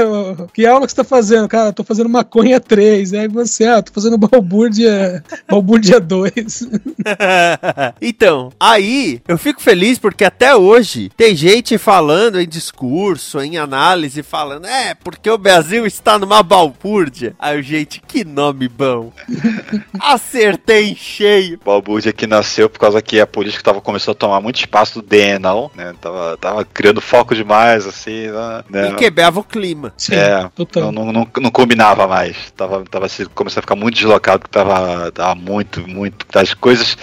que 0.53 0.67
aula 0.67 0.87
que 0.87 0.93
você 0.93 0.97
tá 0.97 1.05
fazendo? 1.05 1.49
Cara, 1.49 1.73
tô 1.73 1.83
fazendo 1.85 2.09
maconha 2.09 2.61
3. 2.61 3.13
Aí 3.15 3.29
você, 3.29 3.65
ah, 3.65 3.83
tô 3.83 3.93
fazendo 3.93 4.19
balbúrdia, 4.19 5.23
balbúrdia 5.49 5.99
2. 6.01 6.69
então, 8.01 8.53
aí 8.59 9.21
eu 9.27 9.39
fico 9.39 9.61
feliz 9.61 9.99
porque 9.99 10.25
até 10.25 10.55
hoje 10.55 11.11
tem 11.17 11.35
gente 11.35 11.79
falando 11.79 12.41
em 12.41 12.49
discurso, 12.49 13.41
em 13.41 13.57
análise, 13.57 14.23
falando, 14.23 14.67
é, 14.67 14.95
porque 14.95 15.31
o 15.31 15.39
Brasil 15.39 15.87
está 15.87 16.19
numa 16.19 16.43
balbúrdia. 16.43 17.35
Aí, 17.39 17.57
eu, 17.57 17.63
gente, 17.63 18.01
que 18.07 18.25
nome 18.25 18.69
bom. 18.69 19.13
Acertei 20.01 20.91
em 20.91 20.97
cheio. 20.97 21.59
Balbúrdia 21.65 22.13
que 22.13 22.26
nasceu 22.27 22.69
por 22.69 22.79
causa 22.79 23.01
que 23.03 23.21
a 23.21 23.27
política 23.27 23.63
tava 23.63 23.81
começando 23.81 24.13
a 24.15 24.19
tomar 24.19 24.41
muito 24.41 24.57
espaço 24.59 25.01
do 25.01 25.07
DNL, 25.07 25.71
né? 25.75 25.95
Tava, 26.01 26.37
tava 26.37 26.65
criando 26.65 27.01
foco 27.01 27.35
demais, 27.35 27.87
assim, 27.87 28.27
né? 28.71 28.91
E 28.91 28.95
quebrava 28.95 29.41
o 29.41 29.45
clima. 29.45 29.93
é, 30.11 30.49
total. 30.55 30.91
Não, 30.93 31.07
não, 31.07 31.13
não, 31.13 31.29
não 31.41 31.51
combinava 31.51 32.07
mais. 32.07 32.37
Tava, 32.57 32.85
tava 32.85 33.09
se, 33.09 33.27
começando 33.27 33.59
a 33.59 33.63
ficar 33.63 33.77
muito 33.77 33.95
deslocado, 33.97 34.41
porque 34.41 34.59
tava, 34.59 35.11
tava 35.13 35.35
muito, 35.35 35.87
muito. 35.89 36.27
As 36.35 36.53
coisas. 36.55 36.97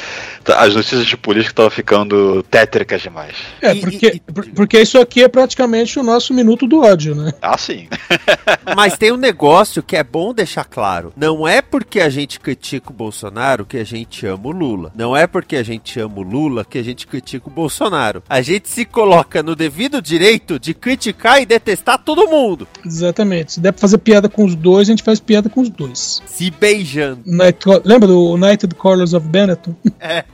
As 0.57 0.75
notícias 0.75 1.05
de 1.05 1.15
política 1.15 1.51
estavam 1.53 1.71
ficando 1.71 2.43
tétricas 2.43 3.01
demais. 3.01 3.33
É, 3.61 3.73
porque, 3.75 4.21
por- 4.33 4.45
porque 4.49 4.81
isso 4.81 4.99
aqui 4.99 5.23
é 5.23 5.29
praticamente 5.29 5.97
o 5.97 6.03
nosso 6.03 6.33
minuto 6.33 6.67
do 6.67 6.81
ódio, 6.83 7.15
né? 7.15 7.33
Ah, 7.41 7.57
sim. 7.57 7.87
Mas 8.75 8.97
tem 8.97 9.11
um 9.11 9.17
negócio 9.17 9.81
que 9.81 9.95
é 9.95 10.03
bom 10.03 10.33
deixar 10.33 10.65
claro. 10.65 11.13
Não 11.15 11.47
é 11.47 11.61
porque 11.61 11.99
a 12.01 12.09
gente 12.09 12.39
critica 12.41 12.89
o 12.89 12.93
Bolsonaro 12.93 13.65
que 13.65 13.77
a 13.77 13.85
gente 13.85 14.25
ama 14.25 14.47
o 14.47 14.51
Lula. 14.51 14.91
Não 14.95 15.12
é 15.15 15.25
porque 15.27 15.55
a 15.55 15.63
gente 15.63 15.99
ama 15.99 16.19
o 16.19 16.21
Lula 16.21 16.65
que 16.65 16.77
a 16.77 16.83
gente 16.83 17.05
critica 17.07 17.47
o 17.47 17.51
Bolsonaro. 17.51 18.23
A 18.29 18.41
gente 18.41 18.69
se 18.69 18.85
coloca 18.85 19.41
no 19.43 19.55
devido 19.55 20.01
direito 20.01 20.59
de 20.59 20.73
criticar 20.73 21.41
e 21.41 21.45
detestar 21.45 21.97
todo 22.03 22.27
mundo. 22.29 22.67
Exatamente. 22.85 23.53
Se 23.53 23.59
der 23.59 23.71
pra 23.71 23.81
fazer 23.81 23.97
piada 23.99 24.27
com 24.29 24.43
os 24.45 24.55
dois, 24.55 24.87
a 24.87 24.91
gente 24.91 25.03
faz 25.03 25.19
piada 25.19 25.49
com 25.49 25.61
os 25.61 25.69
dois. 25.69 26.21
Se 26.25 26.49
beijando. 26.51 27.21
Night- 27.25 27.65
lembra 27.85 28.07
do 28.07 28.33
United 28.33 28.73
Colors 28.75 29.13
of 29.13 29.27
Benetton? 29.27 29.75
É. 29.99 30.23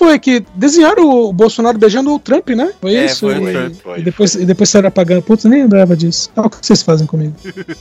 Foi 0.00 0.18
que 0.18 0.42
desenharam 0.54 1.06
o 1.10 1.30
Bolsonaro 1.30 1.76
beijando 1.76 2.14
o 2.14 2.18
Trump, 2.18 2.48
né? 2.48 2.72
Foi 2.80 2.94
É, 2.94 3.04
isso? 3.04 3.20
foi 3.20 3.34
e, 3.36 3.52
Trump, 3.52 3.98
e 3.98 4.02
depois, 4.02 4.34
e 4.34 4.46
depois 4.46 4.70
saíram 4.70 4.88
apagando. 4.88 5.20
Putz, 5.20 5.44
nem 5.44 5.60
lembrava 5.60 5.94
disso. 5.94 6.30
Ah, 6.34 6.46
o 6.46 6.48
que 6.48 6.56
vocês 6.66 6.80
fazem 6.82 7.06
comigo? 7.06 7.34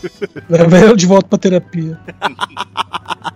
Leva 0.50 0.80
eu 0.80 0.98
de 0.98 1.06
volta 1.06 1.30
pra 1.30 1.38
terapia. 1.40 1.98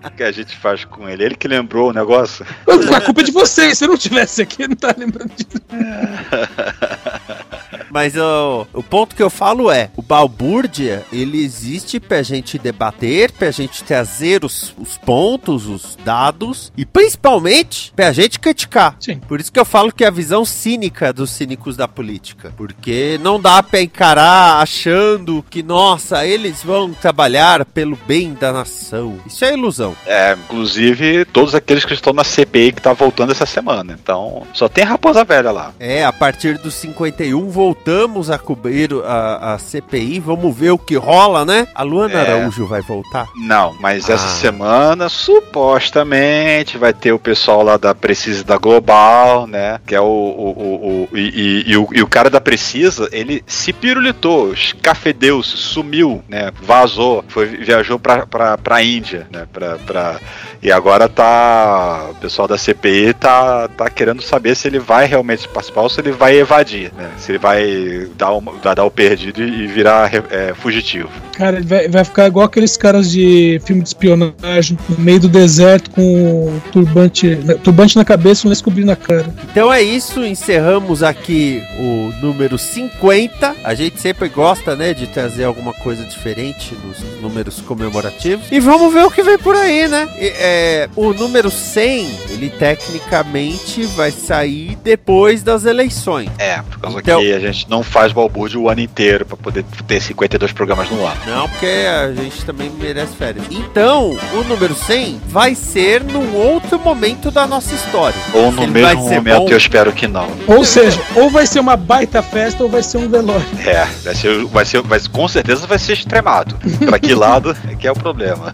O 0.05 0.11
que 0.11 0.21
a 0.23 0.33
gente 0.33 0.53
faz 0.57 0.83
com 0.83 1.07
ele? 1.07 1.23
Ele 1.23 1.35
que 1.35 1.47
lembrou 1.47 1.91
o 1.91 1.93
negócio. 1.93 2.45
A 2.93 2.99
culpa 2.99 3.21
é 3.21 3.23
de 3.23 3.31
vocês. 3.31 3.77
Se 3.77 3.85
eu 3.85 3.87
não 3.87 3.97
tivesse 3.97 4.41
aqui, 4.41 4.63
eu 4.63 4.67
não 4.67 4.75
tá 4.75 4.93
lembrando 4.97 5.31
disso. 5.33 5.61
Mas 7.93 8.17
ó, 8.17 8.65
o 8.73 8.81
ponto 8.81 9.15
que 9.15 9.21
eu 9.21 9.29
falo 9.29 9.69
é, 9.69 9.91
o 9.95 10.01
balbúrdia, 10.01 11.05
ele 11.13 11.43
existe 11.43 11.99
pra 11.99 12.23
gente 12.23 12.57
debater, 12.57 13.31
pra 13.31 13.51
gente 13.51 13.83
trazer 13.83 14.43
os, 14.43 14.73
os 14.79 14.97
pontos, 14.97 15.67
os 15.67 15.95
dados, 16.03 16.71
e 16.75 16.85
principalmente 16.85 17.93
pra 17.95 18.11
gente 18.11 18.39
criticar. 18.39 18.95
Sim. 18.99 19.19
Por 19.19 19.39
isso 19.39 19.51
que 19.51 19.59
eu 19.59 19.65
falo 19.65 19.91
que 19.91 20.03
é 20.03 20.07
a 20.07 20.11
visão 20.11 20.43
cínica 20.43 21.13
dos 21.13 21.29
cínicos 21.29 21.77
da 21.77 21.87
política. 21.87 22.51
Porque 22.57 23.19
não 23.21 23.39
dá 23.39 23.61
pra 23.61 23.81
encarar 23.81 24.61
achando 24.61 25.45
que, 25.47 25.61
nossa, 25.61 26.25
eles 26.25 26.63
vão 26.63 26.91
trabalhar 26.93 27.63
pelo 27.65 27.97
bem 28.07 28.33
da 28.33 28.51
nação. 28.51 29.19
Isso 29.27 29.45
é 29.45 29.53
ilusão. 29.53 29.95
É, 30.07 30.33
inclusive 30.33 31.25
todos 31.25 31.53
aqueles 31.53 31.85
que 31.85 31.93
estão 31.93 32.11
na 32.11 32.23
CPI 32.23 32.71
que 32.71 32.81
tá 32.81 32.93
voltando 32.93 33.31
essa 33.31 33.45
semana. 33.45 33.97
Então, 34.01 34.47
só 34.51 34.67
tem 34.67 34.83
raposa 34.83 35.23
velha 35.23 35.51
lá. 35.51 35.73
É, 35.79 36.03
a 36.03 36.11
partir 36.11 36.57
dos 36.57 36.73
51 36.73 37.49
voltamos 37.87 38.29
a 38.29 38.37
cobrir 38.37 38.89
a, 39.05 39.53
a 39.53 39.57
CPI, 39.59 40.19
vamos 40.21 40.55
ver 40.55 40.71
o 40.71 40.77
que 40.77 40.95
rola, 40.95 41.43
né? 41.43 41.67
A 41.75 41.83
Luana 41.83 42.13
É. 42.13 42.21
Araújo 42.21 42.65
vai 42.65 42.81
voltar? 42.81 43.27
Não, 43.35 43.75
mas 43.81 44.09
essa 44.09 44.25
Ah. 44.25 44.29
semana 44.29 45.09
supostamente 45.09 46.77
vai 46.77 46.93
ter 46.93 47.11
o 47.11 47.19
pessoal 47.19 47.61
lá 47.61 47.75
da 47.75 47.93
Precisa 47.93 48.43
da 48.43 48.57
Global, 48.57 49.45
né? 49.47 49.79
Que 49.85 49.95
é 49.95 49.99
o. 50.01 50.05
o, 50.05 50.07
o, 50.07 51.09
o- 51.11 51.17
e, 51.17 51.19
e- 51.67 51.71
e 51.71 51.77
o, 51.77 51.87
e 51.91 52.01
o 52.01 52.07
cara 52.07 52.29
da 52.29 52.39
Precisa, 52.39 53.09
ele 53.11 53.43
se 53.45 53.73
pirulitou, 53.73 54.53
escafedeu, 54.53 55.43
sumiu, 55.43 56.23
né? 56.29 56.51
Vazou, 56.61 57.23
foi, 57.27 57.47
viajou 57.47 57.99
pra, 57.99 58.25
pra, 58.25 58.57
pra 58.57 58.81
Índia, 58.81 59.27
né? 59.31 59.45
Pra, 59.51 59.77
pra, 59.85 60.19
e 60.61 60.71
agora 60.71 61.09
tá. 61.09 62.07
O 62.11 62.15
pessoal 62.15 62.47
da 62.47 62.57
CPI 62.57 63.13
tá, 63.13 63.67
tá 63.67 63.89
querendo 63.89 64.21
saber 64.21 64.55
se 64.55 64.67
ele 64.69 64.79
vai 64.79 65.05
realmente 65.05 65.47
participar 65.49 65.81
ou 65.81 65.89
se 65.89 65.99
ele 65.99 66.11
vai 66.11 66.37
evadir, 66.37 66.91
né? 66.95 67.11
Se 67.17 67.31
ele 67.31 67.39
vai 67.39 67.72
vai 67.73 68.09
dar, 68.17 68.33
uma, 68.33 68.51
vai 68.51 68.75
dar 68.75 68.85
o 68.85 68.91
perdido 68.91 69.43
e 69.43 69.67
virar 69.67 70.11
é, 70.29 70.53
fugitivo. 70.53 71.09
Cara, 71.33 71.57
ele 71.57 71.65
vai, 71.65 71.87
vai 71.87 72.03
ficar 72.03 72.27
igual 72.27 72.45
aqueles 72.45 72.77
caras 72.77 73.11
de 73.11 73.59
filme 73.65 73.81
de 73.81 73.89
espionagem, 73.89 74.77
no 74.87 74.99
meio 74.99 75.19
do 75.19 75.27
deserto 75.27 75.89
com 75.91 76.59
turbante, 76.71 77.37
turbante 77.63 77.95
na 77.95 78.05
cabeça 78.05 78.45
e 78.45 78.47
um 78.47 78.49
descobrindo 78.51 78.87
na 78.87 78.95
cara. 78.95 79.25
Então 79.51 79.73
é 79.73 79.81
isso, 79.81 80.23
encerramos 80.23 81.01
aqui 81.01 81.63
o 81.79 82.13
número 82.21 82.57
50. 82.57 83.55
A 83.63 83.73
gente 83.73 83.99
sempre 83.99 84.29
gosta, 84.29 84.75
né, 84.75 84.93
de 84.93 85.07
trazer 85.07 85.45
alguma 85.45 85.73
coisa 85.73 86.03
diferente 86.03 86.75
nos 86.85 87.21
números 87.21 87.61
comemorativos. 87.61 88.45
E 88.51 88.59
vamos 88.59 88.93
ver 88.93 89.05
o 89.05 89.11
que 89.11 89.23
vem 89.23 89.37
por 89.37 89.55
aí, 89.55 89.87
né? 89.87 90.07
E, 90.19 90.27
é, 90.35 90.89
o 90.95 91.13
número 91.13 91.49
100, 91.49 92.19
ele 92.29 92.49
tecnicamente 92.49 93.83
vai 93.87 94.11
sair 94.11 94.77
depois 94.83 95.41
das 95.41 95.65
eleições. 95.65 96.29
É, 96.37 96.61
por 96.61 96.79
causa 96.79 96.99
então, 96.99 97.19
que 97.19 97.33
a 97.33 97.39
gente 97.39 97.62
não 97.67 97.83
faz 97.83 98.11
balbúrdio 98.11 98.61
o 98.61 98.69
ano 98.69 98.81
inteiro 98.81 99.25
para 99.25 99.37
poder 99.37 99.65
ter 99.87 100.01
52 100.01 100.51
programas 100.51 100.89
no 100.89 101.05
ar. 101.05 101.17
Não, 101.25 101.47
porque 101.49 101.65
a 101.65 102.11
gente 102.13 102.45
também 102.45 102.69
merece 102.69 103.15
férias. 103.15 103.45
Então, 103.49 104.17
o 104.33 104.43
número 104.43 104.75
100 104.75 105.21
vai 105.27 105.55
ser 105.55 106.03
num 106.03 106.35
outro 106.35 106.79
momento 106.79 107.31
da 107.31 107.45
nossa 107.47 107.73
história. 107.73 108.19
Ou 108.33 108.51
no 108.51 108.67
mesmo 108.67 109.03
momento, 109.03 109.39
bom. 109.39 109.49
eu 109.49 109.57
espero 109.57 109.91
que 109.91 110.07
não. 110.07 110.27
Ou 110.47 110.63
seja, 110.63 110.99
ou 111.15 111.29
vai 111.29 111.45
ser 111.45 111.59
uma 111.59 111.75
baita 111.75 112.21
festa 112.21 112.63
ou 112.63 112.69
vai 112.69 112.83
ser 112.83 112.97
um 112.97 113.09
velório. 113.09 113.45
É, 113.65 113.85
vai 114.03 114.15
ser, 114.15 114.45
vai 114.45 114.65
ser, 114.65 114.81
vai, 114.81 114.99
com 115.11 115.27
certeza 115.27 115.67
vai 115.67 115.79
ser 115.79 115.93
extremado. 115.93 116.57
pra 116.85 116.99
que 116.99 117.13
lado 117.13 117.55
é 117.69 117.75
que 117.75 117.87
é 117.87 117.91
o 117.91 117.95
problema. 117.95 118.53